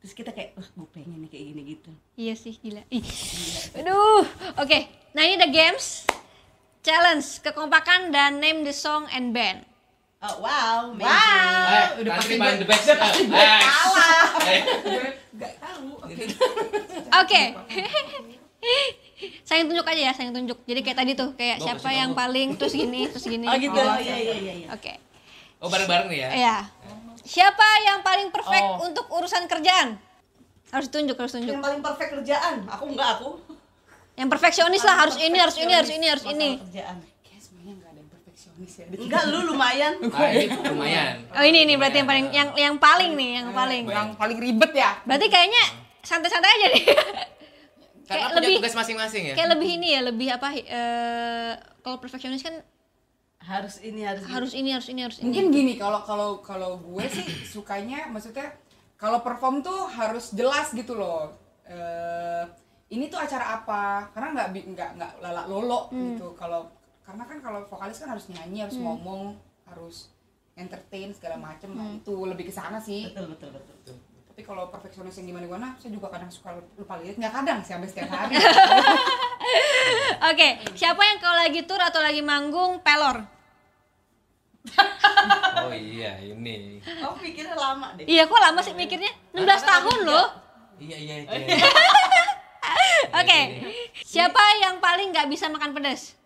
Terus 0.00 0.12
kita 0.14 0.30
kayak, 0.30 0.54
wah 0.54 0.64
gue 0.64 0.88
pengen 0.94 1.18
nih 1.18 1.28
kayak 1.28 1.44
gini 1.46 1.62
gitu. 1.68 1.90
Iya 2.16 2.32
sih, 2.34 2.56
gila. 2.56 2.80
Ih. 2.88 3.04
Aduh. 3.76 4.24
Oke. 4.56 4.86
Nah, 5.12 5.22
ini 5.22 5.36
the 5.36 5.46
games. 5.46 6.08
Challenge 6.80 7.20
kekompakan 7.42 8.08
dan 8.08 8.38
name 8.38 8.62
the 8.62 8.72
song 8.72 9.04
and 9.10 9.30
band. 9.30 9.66
Oh, 10.20 10.40
wow, 10.40 10.88
amazing. 10.88 11.04
Eh, 11.70 11.86
udah 12.00 12.12
pasti 12.14 12.34
main 12.34 12.54
gue- 12.54 12.60
the 12.60 12.66
best 12.66 12.86
Eh, 12.86 12.96
eh. 12.96 13.60
Eh. 14.50 14.60
Gue 14.80 15.04
nggak 15.34 15.52
tahu. 15.58 15.88
Oke. 15.98 16.24
Oke. 17.12 17.42
saya 19.48 19.60
tunjuk 19.62 19.84
aja 19.84 20.00
ya, 20.02 20.12
saya 20.14 20.28
tunjuk. 20.30 20.58
Jadi 20.62 20.80
kayak 20.80 20.98
tadi 20.98 21.12
tuh, 21.14 21.32
kayak 21.34 21.56
Bagus 21.56 21.66
siapa 21.66 21.80
sih 21.82 21.96
yang 21.98 22.10
kamu. 22.10 22.20
paling 22.20 22.48
terus 22.54 22.72
gini, 22.74 23.00
terus 23.06 23.24
gini. 23.26 23.44
Oh 23.44 23.56
gitu. 23.58 23.76
Oh, 23.76 23.96
iya, 23.98 24.16
iya, 24.16 24.34
iya, 24.38 24.54
iya. 24.56 24.68
Oke. 24.70 24.92
oh 25.58 25.68
bareng-bareng 25.68 26.08
nih 26.08 26.18
ya 26.18 26.28
Iya. 26.32 26.56
Siapa 27.30 27.62
yang 27.80 28.02
paling 28.02 28.28
perfect 28.28 28.66
Oh. 28.68 28.82
untuk 28.82 29.06
urusan 29.08 29.46
kerjaan? 29.46 29.94
Harus 30.68 30.88
tunjuk, 30.88 31.14
harus 31.14 31.30
tunjuk. 31.30 31.46
Yang 31.48 31.62
paling 31.62 31.80
perfect 31.80 32.10
kerjaan, 32.12 32.66
aku 32.66 32.84
enggak 32.90 33.08
aku. 33.16 33.30
Yang 34.14 34.28
perfeksionis 34.28 34.82
lah, 34.82 34.96
harus 34.98 35.16
ini, 35.16 35.38
harus 35.38 35.54
ini, 35.56 35.72
harus 35.72 35.90
ini, 35.90 36.06
harus 36.06 36.24
ini. 36.26 36.48
Kerjaan. 36.60 36.96
Kayak 37.22 37.40
semuanya 37.40 37.72
nggak 37.72 37.88
ada 37.88 37.98
yang 37.98 38.10
perfeksionis 38.10 38.72
ya. 38.74 38.84
Enggak, 39.02 39.22
lu 39.30 39.38
lumayan. 39.46 39.92
ah, 40.10 40.28
ini 40.28 40.46
lumayan 40.50 41.14
Oh 41.30 41.44
ini 41.44 41.58
nih 41.64 41.76
berarti 41.76 41.96
yang 41.98 42.08
paling 42.08 42.26
yang 42.30 42.48
yang 42.56 42.76
paling 42.76 43.10
nih, 43.14 43.30
yang 43.38 43.48
paling. 43.50 43.82
Yang 43.86 44.08
paling 44.18 44.38
ribet 44.38 44.72
ya. 44.74 44.90
Berarti 45.04 45.26
kayaknya 45.26 45.62
santai-santai 46.02 46.50
aja 46.50 46.66
nih. 46.68 46.84
karena 48.10 48.26
Kayak 48.26 48.26
punya 48.28 48.42
lebih- 48.42 48.58
tugas 48.58 48.74
masing-masing 48.74 49.22
ya 49.22 49.34
Kayak 49.38 49.50
lebih 49.54 49.70
ini 49.70 49.88
ya, 49.94 50.00
lebih 50.02 50.28
apa? 50.34 50.48
eh 50.50 51.52
kalau 51.80 52.02
perfeksionis 52.02 52.42
kan 52.42 52.58
Harus 53.40 53.80
ini, 53.80 54.04
harus 54.04 54.22
ini. 54.22 54.32
harus 54.32 54.52
ini, 54.52 54.70
harus 54.70 54.88
ini, 54.92 55.00
harus 55.00 55.16
ini. 55.18 55.24
Mungkin 55.32 55.44
gini 55.48 55.74
kalau 55.80 56.04
kalau 56.04 56.30
kalau 56.44 56.76
gue 56.76 57.04
sih 57.08 57.24
sukanya 57.48 58.06
maksudnya 58.12 58.52
kalau 59.00 59.24
perform 59.24 59.64
tuh 59.64 59.88
harus 59.88 60.36
jelas 60.36 60.70
gitu 60.76 60.92
loh. 60.94 61.32
Eh 61.64 62.44
ini 62.90 63.08
tuh 63.08 63.16
acara 63.16 63.62
apa? 63.62 64.10
Karena 64.12 64.28
nggak 64.36 64.48
nggak 64.76 64.90
nggak 64.98 65.12
lala 65.24 65.42
lolo 65.48 65.88
gitu. 65.90 66.36
Kalau 66.36 66.68
karena 67.06 67.24
kan 67.26 67.38
kalau 67.40 67.60
vokalis 67.66 67.98
kan 67.98 68.12
harus 68.12 68.28
nyanyi, 68.28 68.68
harus 68.68 68.76
ngomong, 68.76 69.34
harus 69.66 70.12
entertain 70.58 71.10
segala 71.16 71.40
macem. 71.40 71.72
Nah, 71.72 71.96
itu 71.96 72.14
lebih 72.28 72.50
ke 72.50 72.54
sana 72.54 72.76
sih. 72.76 73.08
Betul, 73.08 73.32
betul, 73.34 73.50
betul. 73.56 73.96
Tapi 74.40 74.56
kalau 74.56 74.72
perfeksionis 74.72 75.20
yang 75.20 75.36
gimana-gimana, 75.36 75.76
saya 75.76 75.92
juga 75.92 76.08
kadang 76.08 76.32
suka 76.32 76.56
lupa 76.72 76.96
lihat. 76.96 77.20
Nggak 77.20 77.28
kadang 77.28 77.60
sih, 77.60 77.76
sampai 77.76 77.92
setiap 77.92 78.08
hari. 78.08 78.40
Oke, 80.32 80.48
siapa 80.72 80.96
yang 81.04 81.20
kalau 81.20 81.36
lagi 81.44 81.60
tour 81.68 81.76
atau 81.76 82.00
lagi 82.00 82.24
manggung 82.24 82.80
pelor? 82.80 83.20
oh 85.60 85.76
iya 85.76 86.16
ini 86.24 86.80
Kamu 86.80 87.20
pikirnya 87.20 87.52
lama 87.52 87.92
deh. 88.00 88.08
Iya, 88.08 88.24
kok 88.24 88.40
lama 88.40 88.64
sih 88.64 88.72
mikirnya? 88.72 89.12
16 89.36 89.44
tahun 89.44 89.98
loh. 90.08 90.26
iya 90.80 90.96
iya 90.96 91.14
Oh, 91.28 91.36
iya 91.36 91.60
Oke. 93.20 93.40
Siapa 94.00 94.40
yang 94.64 94.80
paling 94.80 95.12
nggak 95.12 95.28
bisa 95.28 95.52
makan 95.52 95.76
pedas? 95.76 96.16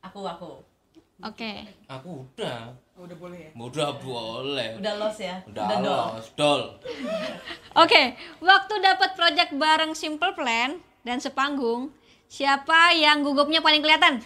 Aku, 0.00 0.24
aku. 0.24 0.64
Oke. 1.18 1.64
aku 1.86 2.28
udah 2.28 2.76
Udah 2.94 3.16
boleh 3.16 3.38
ya. 3.38 3.50
udah 3.54 3.88
boleh 3.94 4.68
Udah 4.76 4.94
los 4.96 5.16
ya? 5.16 5.40
udah 5.44 5.64
dol. 5.80 6.06
los 6.12 6.28
dol 6.32 6.62
Oke, 7.74 8.02
waktu 8.38 8.74
dapat 8.78 9.10
project 9.12 9.52
bareng 9.52 9.92
Simple 9.92 10.32
Plan 10.32 10.76
dan 11.02 11.16
sepanggung, 11.16 11.88
siapa 12.26 12.92
yang 12.92 13.20
gugupnya 13.20 13.60
paling 13.60 13.80
kelihatan? 13.80 14.20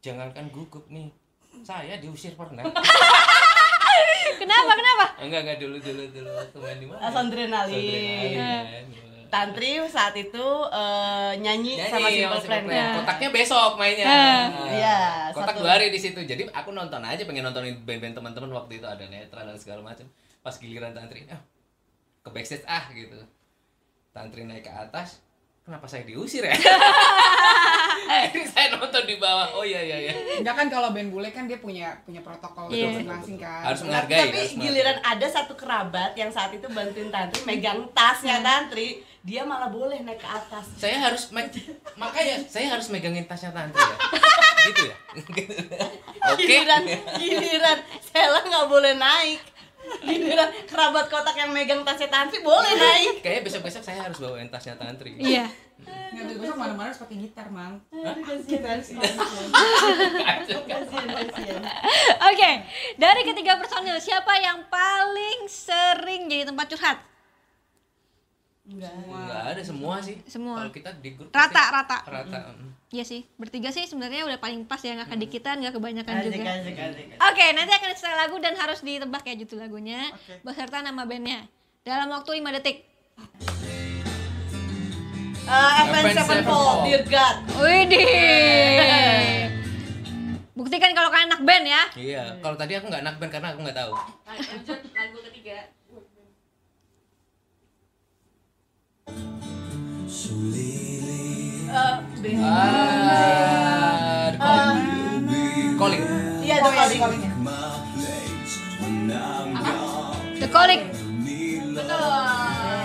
jangankan 0.00 0.50
gugup 0.50 0.82
nih 0.88 1.14
saya 1.62 1.94
diusir 1.96 2.34
pernah 2.34 2.66
Kenapa? 4.34 4.72
Kenapa? 4.74 5.04
enggak 5.20 5.40
enggak 5.42 5.58
dulu 5.60 5.76
dulu 5.78 6.02
dulu 6.10 6.30
main 6.58 6.76
di 6.76 6.86
mana 6.86 7.06
Sondrenalin. 7.06 7.70
Sondrenalin. 7.70 8.84
Tantri 9.32 9.80
saat 9.88 10.12
itu 10.12 10.46
eh, 10.68 11.32
nyanyi, 11.40 11.80
Nyanyi 11.80 11.88
sama 11.88 12.08
Simple 12.12 12.40
sama 12.44 12.68
Plan. 12.68 12.92
Kotaknya 13.00 13.28
besok 13.32 13.70
mainnya 13.74 14.04
Ah. 14.04 14.12
Nah, 14.52 14.68
Iya, 14.68 14.96
kotak 15.32 15.56
satu. 15.56 15.64
dua 15.64 15.70
hari 15.72 15.88
di 15.88 15.96
situ 15.96 16.20
jadi 16.20 16.44
aku 16.52 16.70
nonton 16.70 17.00
aja 17.00 17.24
pengen 17.24 17.40
nontonin 17.42 17.80
band-band 17.80 18.12
teman-teman 18.12 18.52
waktu 18.52 18.76
itu 18.76 18.84
ada 18.84 19.00
netra 19.08 19.40
dan 19.40 19.56
segala 19.56 19.80
macam 19.80 20.04
pas 20.38 20.52
giliran 20.52 20.92
tantri 20.92 21.24
ah 21.26 21.40
ke 22.20 22.28
backstage 22.28 22.68
ah 22.68 22.84
gitu 22.92 23.16
tantri 24.10 24.44
naik 24.44 24.62
ke 24.62 24.70
atas 24.70 25.24
kenapa 25.62 25.86
saya 25.86 26.02
diusir 26.02 26.42
ya 26.42 26.54
ini 28.28 28.42
saya 28.44 28.66
nonton 28.72 29.02
di 29.04 29.16
bawah 29.16 29.46
oh 29.52 29.62
iya 29.62 29.78
iya 29.80 29.96
iya 30.00 30.12
Enggak 30.36 30.54
kan 30.54 30.66
kalau 30.68 30.90
band 30.90 31.08
bule 31.08 31.30
kan 31.30 31.46
dia 31.46 31.56
punya 31.56 31.94
punya 32.02 32.18
protokol 32.20 32.66
Iya. 32.66 32.90
masing-masing 32.92 33.38
kan. 33.38 33.62
harus 33.64 33.80
menghargai 33.82 34.18
Tapi 34.20 34.36
harus 34.36 34.52
giliran 34.54 34.96
menghargai. 34.96 35.16
ada 35.16 35.26
satu 35.28 35.54
kerabat 35.54 36.12
yang 36.12 36.28
saat 36.28 36.50
itu 36.50 36.66
bantuin 36.68 37.08
Tantri 37.08 37.40
megang 37.44 37.86
tasnya 37.92 38.40
Tantri, 38.40 38.88
dia 39.20 39.42
malah 39.42 39.68
boleh 39.68 40.00
naik 40.00 40.18
ke 40.18 40.28
atas. 40.28 40.66
saya 40.76 40.98
harus 41.00 41.30
me- 41.30 41.46
makanya 41.94 42.42
saya 42.44 42.66
harus 42.68 42.86
megangin 42.88 43.24
tasnya 43.24 43.50
tantri 43.50 43.78
ya 43.78 43.96
gitu 44.66 44.82
ya 44.84 44.96
oke 46.28 46.38
Giliran, 46.38 46.82
giliran 47.16 47.78
Sela 48.02 48.40
nggak 48.40 48.66
boleh 48.66 48.94
naik. 48.94 49.40
Giliran 50.02 50.50
kerabat 50.66 51.06
kotak 51.06 51.36
yang 51.38 51.50
megang 51.54 51.86
tasnya 51.86 52.10
Tantri 52.10 52.42
boleh 52.42 52.74
naik. 52.74 53.22
kayaknya 53.22 53.42
besok 53.46 53.62
besok 53.66 53.82
saya 53.86 54.02
harus 54.02 54.18
bawain 54.18 54.50
tasnya 54.50 54.74
tantri 54.74 55.14
Iya. 55.14 55.46
Nggak 55.82 56.24
bisa 56.28 56.38
besok 56.42 56.56
mana-mana 56.58 56.90
harus 56.90 57.00
pakai 57.00 57.16
gitar, 57.18 57.46
Mang. 57.50 57.80
Oke, 62.22 62.50
dari 62.94 63.22
ketiga 63.26 63.58
personil 63.58 63.98
siapa 63.98 64.32
yang 64.38 64.62
paling 64.68 65.48
sering 65.48 66.30
jadi 66.30 66.46
tempat 66.46 66.66
curhat? 66.70 67.11
Enggak. 68.62 68.94
nggak 68.94 69.42
ada 69.52 69.62
semua 69.66 69.98
sih 69.98 70.22
Semua. 70.22 70.62
kalau 70.62 70.70
kita 70.70 70.94
di 71.02 71.18
grup 71.18 71.34
Rata, 71.34 71.50
pasti 71.50 71.74
rata. 71.74 71.98
rata 72.06 72.38
mm. 72.54 72.70
Iya 72.92 73.02
sih, 73.02 73.24
bertiga 73.34 73.72
sih 73.72 73.88
sebenarnya 73.88 74.22
udah 74.22 74.36
paling 74.36 74.68
pas 74.68 74.76
ya 74.78 74.92
nggak 74.92 75.16
kedikitan, 75.16 75.58
nggak 75.58 75.74
kebanyakan 75.74 76.12
Asik, 76.14 76.28
juga. 76.36 76.50
asik, 76.52 76.76
asik. 76.76 77.06
Oke, 77.16 77.44
nanti 77.56 77.72
akan 77.72 77.90
setel 77.96 78.14
lagu 78.14 78.36
dan 78.36 78.52
harus 78.52 78.84
ditebak 78.84 79.24
ya 79.24 79.34
judul 79.34 79.58
lagunya 79.58 80.12
Oke. 80.12 80.44
beserta 80.44 80.78
nama 80.78 81.02
bandnya 81.02 81.48
dalam 81.82 82.12
waktu 82.12 82.38
5 82.38 82.52
detik. 82.52 82.84
Eh, 85.42 85.72
FN 85.88 86.04
Sevenfold, 86.14 86.78
Dear 86.84 87.02
God. 87.08 87.36
Widih. 87.58 88.06
Buktikan 90.52 90.92
kalau 90.92 91.08
kalian 91.08 91.32
anak 91.32 91.42
band 91.42 91.64
ya. 91.64 91.82
iya 91.96 92.22
kalau 92.38 92.54
tadi 92.54 92.76
aku 92.76 92.86
nggak 92.86 93.02
nakben 93.02 93.26
karena 93.26 93.50
aku 93.50 93.64
nggak 93.64 93.74
tahu 93.74 93.92
Lanjut 94.28 94.78
lagu 94.92 95.18
ketiga. 95.26 95.58
Band. 102.22 102.38
ah 104.38 104.76
the 105.72 105.76
calling 105.76 106.02
calling 106.02 106.02
Iya, 106.42 106.56
The 106.58 106.68
iya, 106.68 106.74
Calling. 106.74 107.00
calling 107.00 107.22
ya. 107.22 107.30
The 110.36 110.48
Calling. 110.48 110.82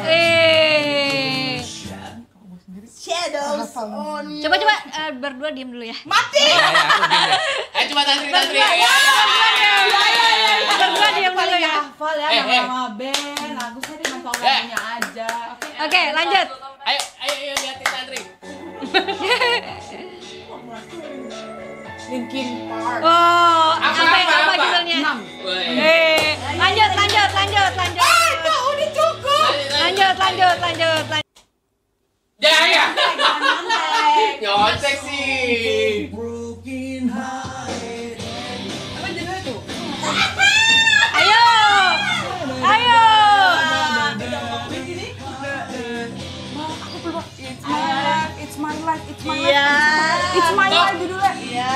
Eh. 0.07 1.57
Shadows 2.87 3.73
on. 3.77 4.25
Coba 4.39 4.55
coba 4.57 4.75
eh, 4.89 5.11
berdua 5.15 5.49
diem 5.51 5.69
dulu 5.69 5.83
ya. 5.83 5.97
Mati. 6.05 6.43
ya, 6.43 6.53
ya, 6.53 6.81
aku 6.85 7.03
gini 7.07 7.33
eh 7.73 7.83
coba 7.87 8.01
tantri 8.03 8.29
tantri 8.29 8.57
ya, 8.57 8.69
ya, 8.77 8.91
Berdua 10.77 11.09
diem 11.11 11.33
dulu 11.33 11.57
ya. 11.57 11.71
Hafal 11.81 12.15
ya 12.15 12.27
Eh, 12.29 12.37
eh. 12.37 12.61
nama-nama 12.61 12.93
band. 12.93 13.51
Lagu 13.57 13.79
saya 13.81 13.97
dia 13.97 14.07
Eh. 14.07 14.21
lagunya 14.21 14.77
Oke, 15.77 15.93
okay, 15.93 16.09
lanjut. 16.09 16.49
Ayo, 16.89 16.97
ayo, 17.21 17.33
ayo 17.37 17.53
liatin 17.61 17.85
santri. 17.85 18.17
Linkin 22.09 22.65
Park. 22.65 23.05
Oh, 23.05 23.77
apa 23.77 23.93
apa, 23.93 24.17
apa, 24.17 24.41
apa, 24.41 24.57
judulnya? 24.57 25.21
Eh, 25.77 26.33
lanjut, 26.57 26.91
lanjut, 26.97 27.29
lanjut, 27.29 27.77
lanjut. 27.77 28.01
Ah, 28.01 28.25
itu 28.33 28.53
udah 28.57 28.89
cukup. 28.89 29.53
Lanjut, 29.69 30.17
lanjut, 30.17 30.57
lanjut, 30.57 31.05
lanjut. 31.13 31.45
Ya, 32.41 32.57
ya. 32.65 32.89
Nyontek 34.41 34.97
sih. 35.05 36.09
It's 48.95 48.95
my 48.95 48.95
life, 48.95 49.03
it's 49.11 49.23
my 49.25 49.35
life. 49.35 49.51
Iya. 49.51 49.67
It's 50.37 50.51
my 50.55 50.69
life 50.71 50.95
judulnya. 50.95 51.33
Iya. 51.43 51.75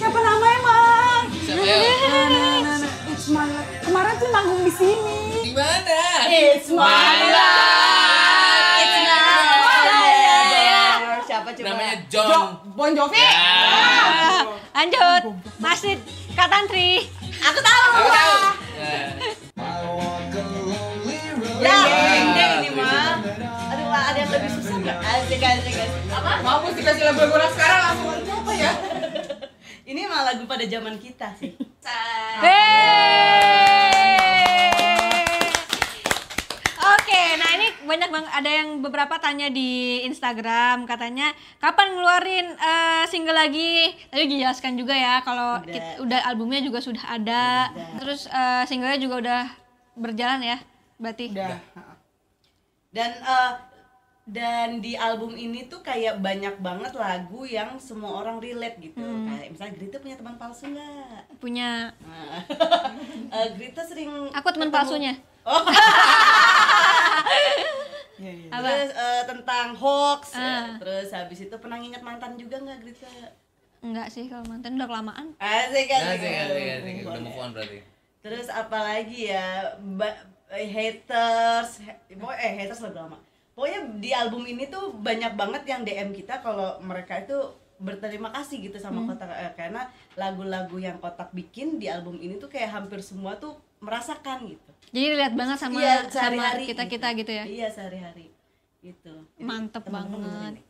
Siapa 0.00 0.16
namanya, 0.16 0.58
Mang? 0.64 1.28
Siapa 1.44 1.60
ya? 1.60 1.76
Nah, 1.76 2.28
nah, 2.32 2.56
nah, 2.64 2.76
nah. 2.80 3.12
It's 3.12 3.28
my 3.28 3.44
life. 3.44 3.68
Kemarin 3.84 4.14
tuh 4.16 4.28
manggung 4.32 4.64
di 4.64 4.72
sini. 4.72 5.20
Di 5.44 5.52
mana? 5.52 6.24
It's 6.32 6.72
my 6.72 7.20
life. 7.28 8.80
It's 8.80 8.96
my 9.04 9.76
life. 9.84 11.20
Siapa 11.28 11.48
coba? 11.52 11.68
Namanya 11.68 11.94
Jo, 12.08 12.22
John. 12.24 12.48
Bon 12.72 12.90
Jovi. 12.96 13.20
Ya. 13.20 14.48
Lanjut. 14.72 15.36
Masih 15.60 16.00
Kak 16.32 16.48
Tantri. 16.48 17.12
Aku 17.44 17.60
tahu. 17.60 17.84
Aku 18.00 18.08
tahu. 18.08 18.34
Ya, 21.60 21.76
ada 24.10 24.18
yang 24.18 24.32
lebih 24.32 24.50
susah 24.50 24.74
nggak? 24.76 24.96
Asik, 24.98 25.38
asik, 25.40 25.74
asik. 25.76 26.02
Apa? 26.10 26.30
Mampus 26.42 26.74
dikasih 26.74 27.04
lagu-lagu 27.04 27.34
anak 27.36 27.50
sekarang 27.54 27.80
langsung 27.84 28.10
apa 28.36 28.52
ya? 28.52 28.72
Ini 29.90 30.00
mah 30.06 30.22
lagu 30.24 30.42
pada 30.46 30.64
zaman 30.64 30.98
kita 30.98 31.30
sih. 31.34 31.54
Oke, 36.80 37.22
nah 37.36 37.50
ini 37.52 37.66
banyak 37.82 38.08
banget 38.08 38.32
ada 38.32 38.50
yang 38.50 38.68
beberapa 38.80 39.18
tanya 39.18 39.46
di 39.46 40.00
Instagram 40.02 40.86
katanya 40.86 41.30
kapan 41.58 41.92
ngeluarin 41.92 42.46
eh, 42.52 43.04
single 43.06 43.36
lagi? 43.36 43.90
Tadi 44.08 44.24
dijelaskan 44.26 44.74
juga 44.74 44.94
ya 44.94 45.20
kalau 45.20 45.58
Udah. 45.58 45.68
kit- 45.68 45.98
udah 45.98 46.20
albumnya 46.24 46.62
juga 46.62 46.78
sudah 46.78 47.04
ada. 47.04 47.68
Udah. 47.68 47.98
Terus 47.98 48.20
eh, 48.26 48.62
singlenya 48.64 48.98
juga 48.98 49.14
udah 49.18 49.40
berjalan 49.94 50.40
ya, 50.40 50.58
berarti. 50.96 51.26
Udah. 51.30 51.58
Dan 52.90 53.10
eh, 53.12 53.50
dan 54.30 54.78
di 54.78 54.94
album 54.94 55.34
ini 55.34 55.66
tuh 55.66 55.80
kayak 55.80 56.18
banyak 56.18 56.54
banget 56.58 56.94
lagu 56.94 57.42
yang 57.42 57.74
semua 57.76 58.14
orang 58.16 58.38
relate 58.38 58.78
gitu. 58.80 59.02
Kayak 59.26 59.50
misalnya 59.50 59.74
Grita 59.74 59.96
punya 59.98 60.14
teman 60.14 60.36
palsu 60.36 60.64
nggak? 60.68 61.22
Punya 61.36 61.90
Nah, 62.00 62.38
eh, 63.36 63.48
Grita 63.52 63.82
sering 63.82 64.30
aku 64.30 64.48
teman 64.48 64.68
ketemu- 64.68 64.76
palsunya. 64.76 65.12
Iya, 68.16 68.32
iya. 68.36 68.48
Apa? 68.52 68.68
Terus 68.68 68.90
eh, 68.92 69.22
tentang 69.24 69.66
hoax, 69.74 70.22
Ah. 70.36 70.76
terus 70.76 71.08
habis 71.08 71.40
itu 71.40 71.56
pernah 71.56 71.80
nginget 71.80 72.00
mantan 72.00 72.36
juga 72.36 72.60
nggak 72.60 72.78
Grita? 72.78 73.08
Enggak 73.80 74.12
sih 74.12 74.28
kalau 74.28 74.44
mantan 74.44 74.76
udah 74.76 74.84
kelamaan. 74.86 75.26
Asik 75.34 75.88
kan? 75.88 76.00
Asik, 76.10 76.28
asik, 76.28 76.66
asik. 76.76 76.94
Udah 77.02 77.16
move 77.18 77.40
on 77.40 77.50
berarti. 77.50 77.80
Terus 78.20 78.46
apalagi 78.46 79.32
ya 79.32 79.72
ba- 79.96 80.20
eh, 80.50 80.68
haters, 80.68 81.80
eh 82.12 82.52
haters 82.54 82.84
lagu 82.84 83.00
lama. 83.00 83.16
Pokoknya 83.52 83.80
di 83.98 84.10
album 84.10 84.46
ini 84.46 84.66
tuh 84.66 84.94
banyak 84.94 85.34
banget 85.34 85.62
yang 85.66 85.80
DM 85.82 86.10
kita 86.10 86.40
kalau 86.40 86.78
mereka 86.80 87.18
itu 87.18 87.36
berterima 87.80 88.28
kasih 88.28 88.60
gitu 88.60 88.76
sama 88.76 89.08
kotak 89.08 89.32
eh, 89.32 89.52
karena 89.56 89.88
lagu-lagu 90.12 90.76
yang 90.76 91.00
kotak 91.00 91.32
bikin 91.32 91.80
di 91.80 91.88
album 91.88 92.20
ini 92.20 92.36
tuh 92.36 92.52
kayak 92.52 92.70
hampir 92.70 93.00
semua 93.00 93.40
tuh 93.40 93.56
merasakan 93.80 94.44
gitu. 94.46 94.70
Jadi 94.92 95.16
lihat 95.16 95.32
banget 95.32 95.56
sama 95.56 95.80
Iya, 95.80 96.04
sama 96.04 96.12
sehari-hari 96.12 96.64
kita-kita 96.68 97.08
gitu 97.16 97.32
ya. 97.32 97.44
Iya 97.48 97.68
sehari-hari 97.72 98.28
gitu. 98.84 99.12
Jadi, 99.36 99.44
Mantep 99.44 99.82
teman-teman 99.82 100.20
banget. 100.20 100.32
dengerin. 100.32 100.64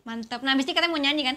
Mantap. 0.00 0.40
Nah, 0.44 0.52
abis 0.56 0.64
ini 0.64 0.72
katanya 0.72 0.92
mau 0.92 1.00
nyanyi 1.00 1.22
kan? 1.24 1.36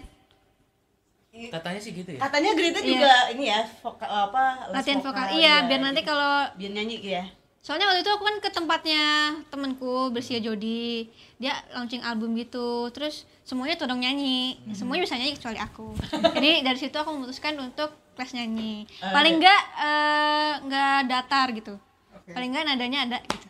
Katanya 1.34 1.80
sih 1.82 1.92
gitu 1.98 2.10
ya. 2.14 2.20
Katanya 2.22 2.52
Grita 2.54 2.80
Iya. 2.80 2.88
juga 2.88 3.14
ini 3.34 3.44
ya 3.50 3.62
vokal 3.82 4.12
apa 4.30 4.44
Latihan 4.70 5.02
vokal. 5.02 5.26
Iya, 5.34 5.54
biar 5.66 5.82
nanti 5.82 6.02
kalau 6.06 6.46
biar 6.54 6.72
nyanyi 6.72 6.96
ya. 7.02 7.26
Soalnya 7.64 7.88
waktu 7.88 8.04
itu 8.04 8.12
aku 8.12 8.28
kan 8.28 8.38
ke 8.44 8.50
tempatnya 8.52 9.04
temenku 9.48 10.12
Bersia 10.12 10.44
Jody. 10.44 11.08
Dia 11.40 11.56
launching 11.72 12.04
album 12.04 12.36
gitu. 12.36 12.92
Terus 12.92 13.24
semuanya 13.48 13.80
todong 13.80 14.04
nyanyi. 14.04 14.60
Semuanya 14.76 15.08
bisa 15.08 15.16
nyanyi 15.16 15.40
kecuali 15.40 15.60
aku. 15.64 15.96
Jadi 16.36 16.60
dari 16.60 16.76
situ 16.76 16.92
aku 16.92 17.16
memutuskan 17.16 17.56
untuk 17.56 17.96
kelas 18.20 18.36
nyanyi. 18.36 18.84
Paling 19.00 19.40
enggak 19.40 19.62
eh, 19.80 20.54
enggak 20.60 20.98
datar 21.08 21.48
gitu. 21.56 21.80
Paling 22.28 22.52
enggak 22.52 22.68
nadanya 22.68 23.00
ada 23.08 23.18
gitu. 23.24 23.48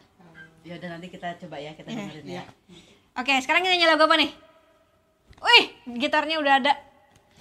Ya 0.63 0.77
udah 0.77 0.89
nanti 0.93 1.09
kita 1.09 1.33
coba 1.41 1.57
ya 1.57 1.73
kita 1.73 1.89
Iya. 1.89 1.97
dengerin 1.97 2.27
ya. 2.29 2.43
Oke 3.17 3.33
sekarang 3.41 3.65
kita 3.65 3.73
nyanyi 3.73 3.89
lagu 3.89 4.05
apa 4.05 4.15
nih? 4.15 4.29
Wih 5.41 5.63
gitarnya 5.97 6.37
udah 6.37 6.53
ada. 6.61 6.73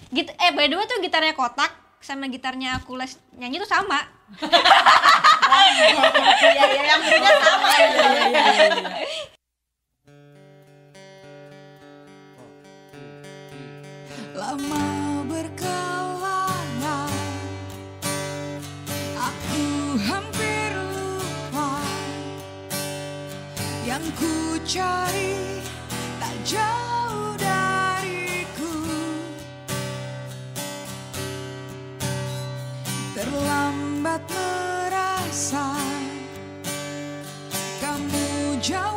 Git 0.09 0.33
Eh 0.33 0.51
by 0.57 0.65
the 0.65 0.75
way 0.75 0.89
tuh 0.89 0.97
gitarnya 1.05 1.37
kotak 1.37 1.69
sama 2.01 2.27
gitarnya 2.27 2.81
aku 2.81 2.99
les 2.99 3.15
nyanyi 3.31 3.63
tuh 3.63 3.69
sama 3.69 3.95
Iya 5.53 5.87
iya 6.53 6.81
yang 6.89 7.01
punya 7.05 7.33
sama. 7.45 7.69
Ya. 7.69 7.87
Iya, 7.87 8.09
iya, 8.09 8.65
iya, 8.65 8.67
lama 14.33 14.85
berkelana 15.29 16.97
aku 19.13 19.63
hampir 20.09 20.73
lupa. 20.73 21.69
Yang 23.85 24.05
ku 24.17 24.33
cari 24.65 25.61
tak 26.17 26.35
jauh 26.43 27.37
dariku. 27.37 28.73
Terlambat 33.13 34.25
kamu 38.71 38.92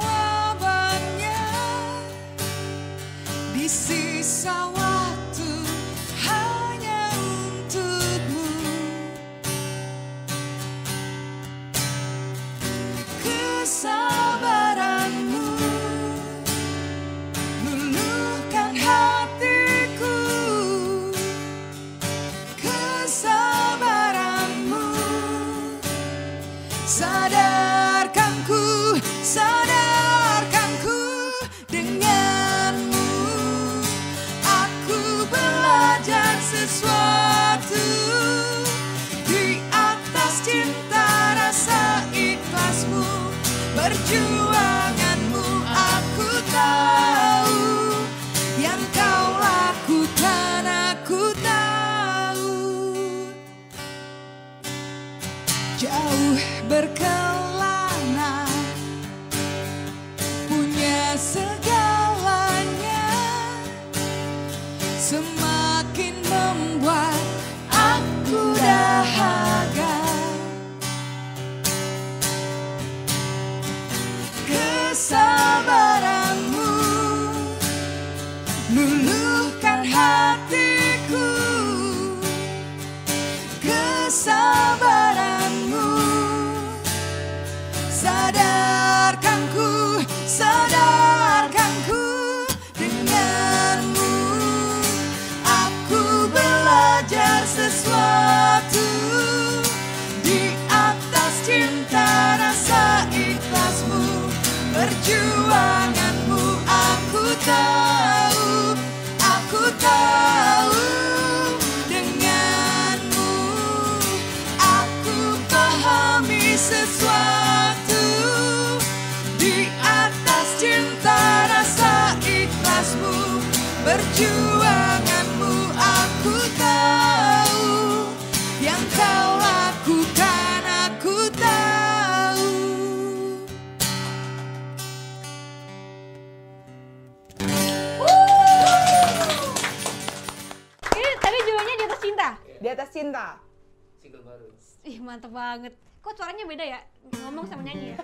mantep 145.07 145.31
banget. 145.31 145.73
Kok 146.07 146.15
suaranya 146.15 146.47
beda 146.47 146.63
ya? 146.63 146.81
Ngomong 147.19 147.51
sama 147.51 147.67
nyanyi 147.67 147.95
ya? 147.95 147.99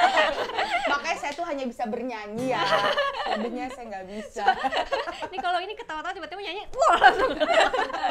Makanya 0.90 1.18
saya 1.22 1.32
tuh 1.38 1.46
hanya 1.46 1.70
bisa 1.70 1.86
bernyanyi 1.86 2.50
ya. 2.50 2.62
Lebihnya 3.38 3.70
saya 3.70 3.94
nggak 3.94 4.06
bisa. 4.10 4.42
Ini 5.30 5.38
kalau 5.38 5.62
ini 5.62 5.78
ketawa-tawa 5.78 6.10
tiba-tiba 6.10 6.42
nyanyi, 6.42 6.66
wah 6.74 6.98
langsung. 6.98 7.30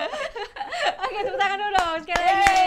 Oke, 1.03 1.17
tepuk 1.27 1.39
tangan 1.43 1.57
dulu 1.59 1.71
dong 1.75 1.99
sekali 2.07 2.23
lagi. 2.23 2.63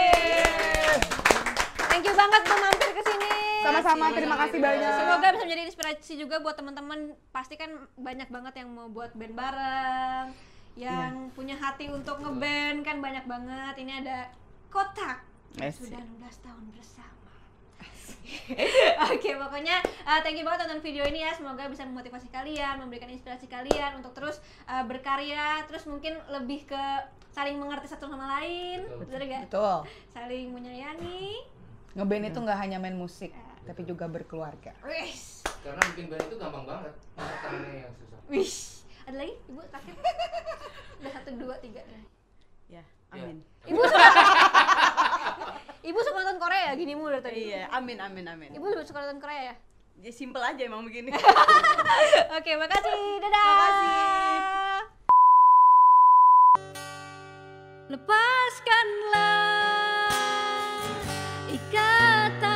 Thank 1.89 2.05
you 2.05 2.13
banget 2.13 2.41
udah 2.45 2.59
mampir 2.61 2.89
ke 2.93 3.01
sini. 3.09 3.33
Sama-sama, 3.65 4.05
terima 4.13 4.37
kasih 4.45 4.59
banyak. 4.61 4.93
Semoga 5.01 5.27
bisa 5.33 5.43
menjadi 5.49 5.63
inspirasi 5.65 6.13
juga 6.21 6.35
buat 6.45 6.55
teman-teman. 6.61 6.99
Pasti 7.33 7.57
kan 7.57 7.73
banyak 7.97 8.29
banget 8.29 8.53
yang 8.61 8.69
mau 8.69 8.85
buat 8.85 9.17
band 9.17 9.33
bareng, 9.33 10.25
yang 10.77 11.33
punya 11.33 11.57
hati 11.57 11.89
untuk 11.89 12.21
ngeband 12.21 12.85
kan 12.85 13.01
banyak 13.01 13.25
banget. 13.25 13.73
Ini 13.81 13.91
ada 14.05 14.29
kotak 14.69 15.34
Asik. 15.61 15.91
sudah 15.91 16.01
16 16.03 16.45
tahun 16.45 16.63
bersama. 16.73 17.31
Oke, 19.15 19.29
pokoknya 19.37 19.79
uh, 20.03 20.19
thank 20.25 20.35
you 20.37 20.45
banget 20.45 20.65
tonton 20.65 20.81
video 20.83 21.03
ini 21.07 21.23
ya. 21.23 21.31
Semoga 21.33 21.69
bisa 21.69 21.85
memotivasi 21.87 22.27
kalian, 22.33 22.81
memberikan 22.81 23.07
inspirasi 23.07 23.47
kalian 23.47 24.01
untuk 24.01 24.11
terus 24.17 24.41
uh, 24.67 24.83
berkarya, 24.83 25.63
terus 25.69 25.85
mungkin 25.87 26.17
lebih 26.33 26.67
ke 26.67 26.83
saling 27.31 27.59
mengerti 27.59 27.91
satu 27.91 28.07
sama 28.07 28.39
lain, 28.39 28.87
Betul. 28.87 28.99
betul 29.03 29.27
gak? 29.27 29.41
Betul. 29.51 29.77
Saling 30.11 30.47
menyayangi. 30.55 31.43
Ngeband 31.95 32.27
itu 32.31 32.39
nggak 32.43 32.59
hanya 32.59 32.77
main 32.79 32.95
musik, 32.95 33.31
tapi 33.63 33.87
juga 33.87 34.07
berkeluarga. 34.11 34.75
Wis, 34.83 35.43
karena 35.63 35.79
bikin 35.95 36.11
band 36.11 36.27
itu 36.27 36.35
gampang 36.35 36.65
banget 36.67 36.93
tangannya 37.15 37.87
yang 37.87 37.93
susah 37.95 38.19
wis. 38.27 38.53
Ada 39.05 39.15
lagi? 39.21 39.35
Ibu 39.47 39.59
terakhir. 39.69 39.95
Udah 40.99 41.11
satu, 41.13 41.29
dua, 41.39 41.55
tiga. 41.63 41.81
Ya, 42.67 42.83
amin. 43.13 43.39
Ibu 43.69 43.79
suka 43.79 44.09
Ibu 45.85 45.99
suka 46.01 46.17
nonton 46.21 46.39
Korea 46.41 46.71
ya 46.71 46.73
gini 46.73 46.93
mulu 46.97 47.13
dari 47.19 47.21
tadi. 47.21 47.41
Iya, 47.53 47.69
amin 47.73 47.97
amin 48.01 48.25
amin. 48.25 48.49
Ibu 48.57 48.65
lebih 48.73 48.89
suka 48.89 49.05
nonton 49.05 49.21
Korea 49.21 49.53
ya? 49.53 49.55
Ya 50.03 50.11
simple 50.11 50.43
aja 50.43 50.61
emang 50.65 50.83
begini. 50.83 51.13
Oke, 52.37 52.51
makasih. 52.57 53.21
Dadah. 53.21 53.45
Makasih. 53.45 53.93
Lepaskanlah 57.85 59.45
ikatanmu 61.53 62.54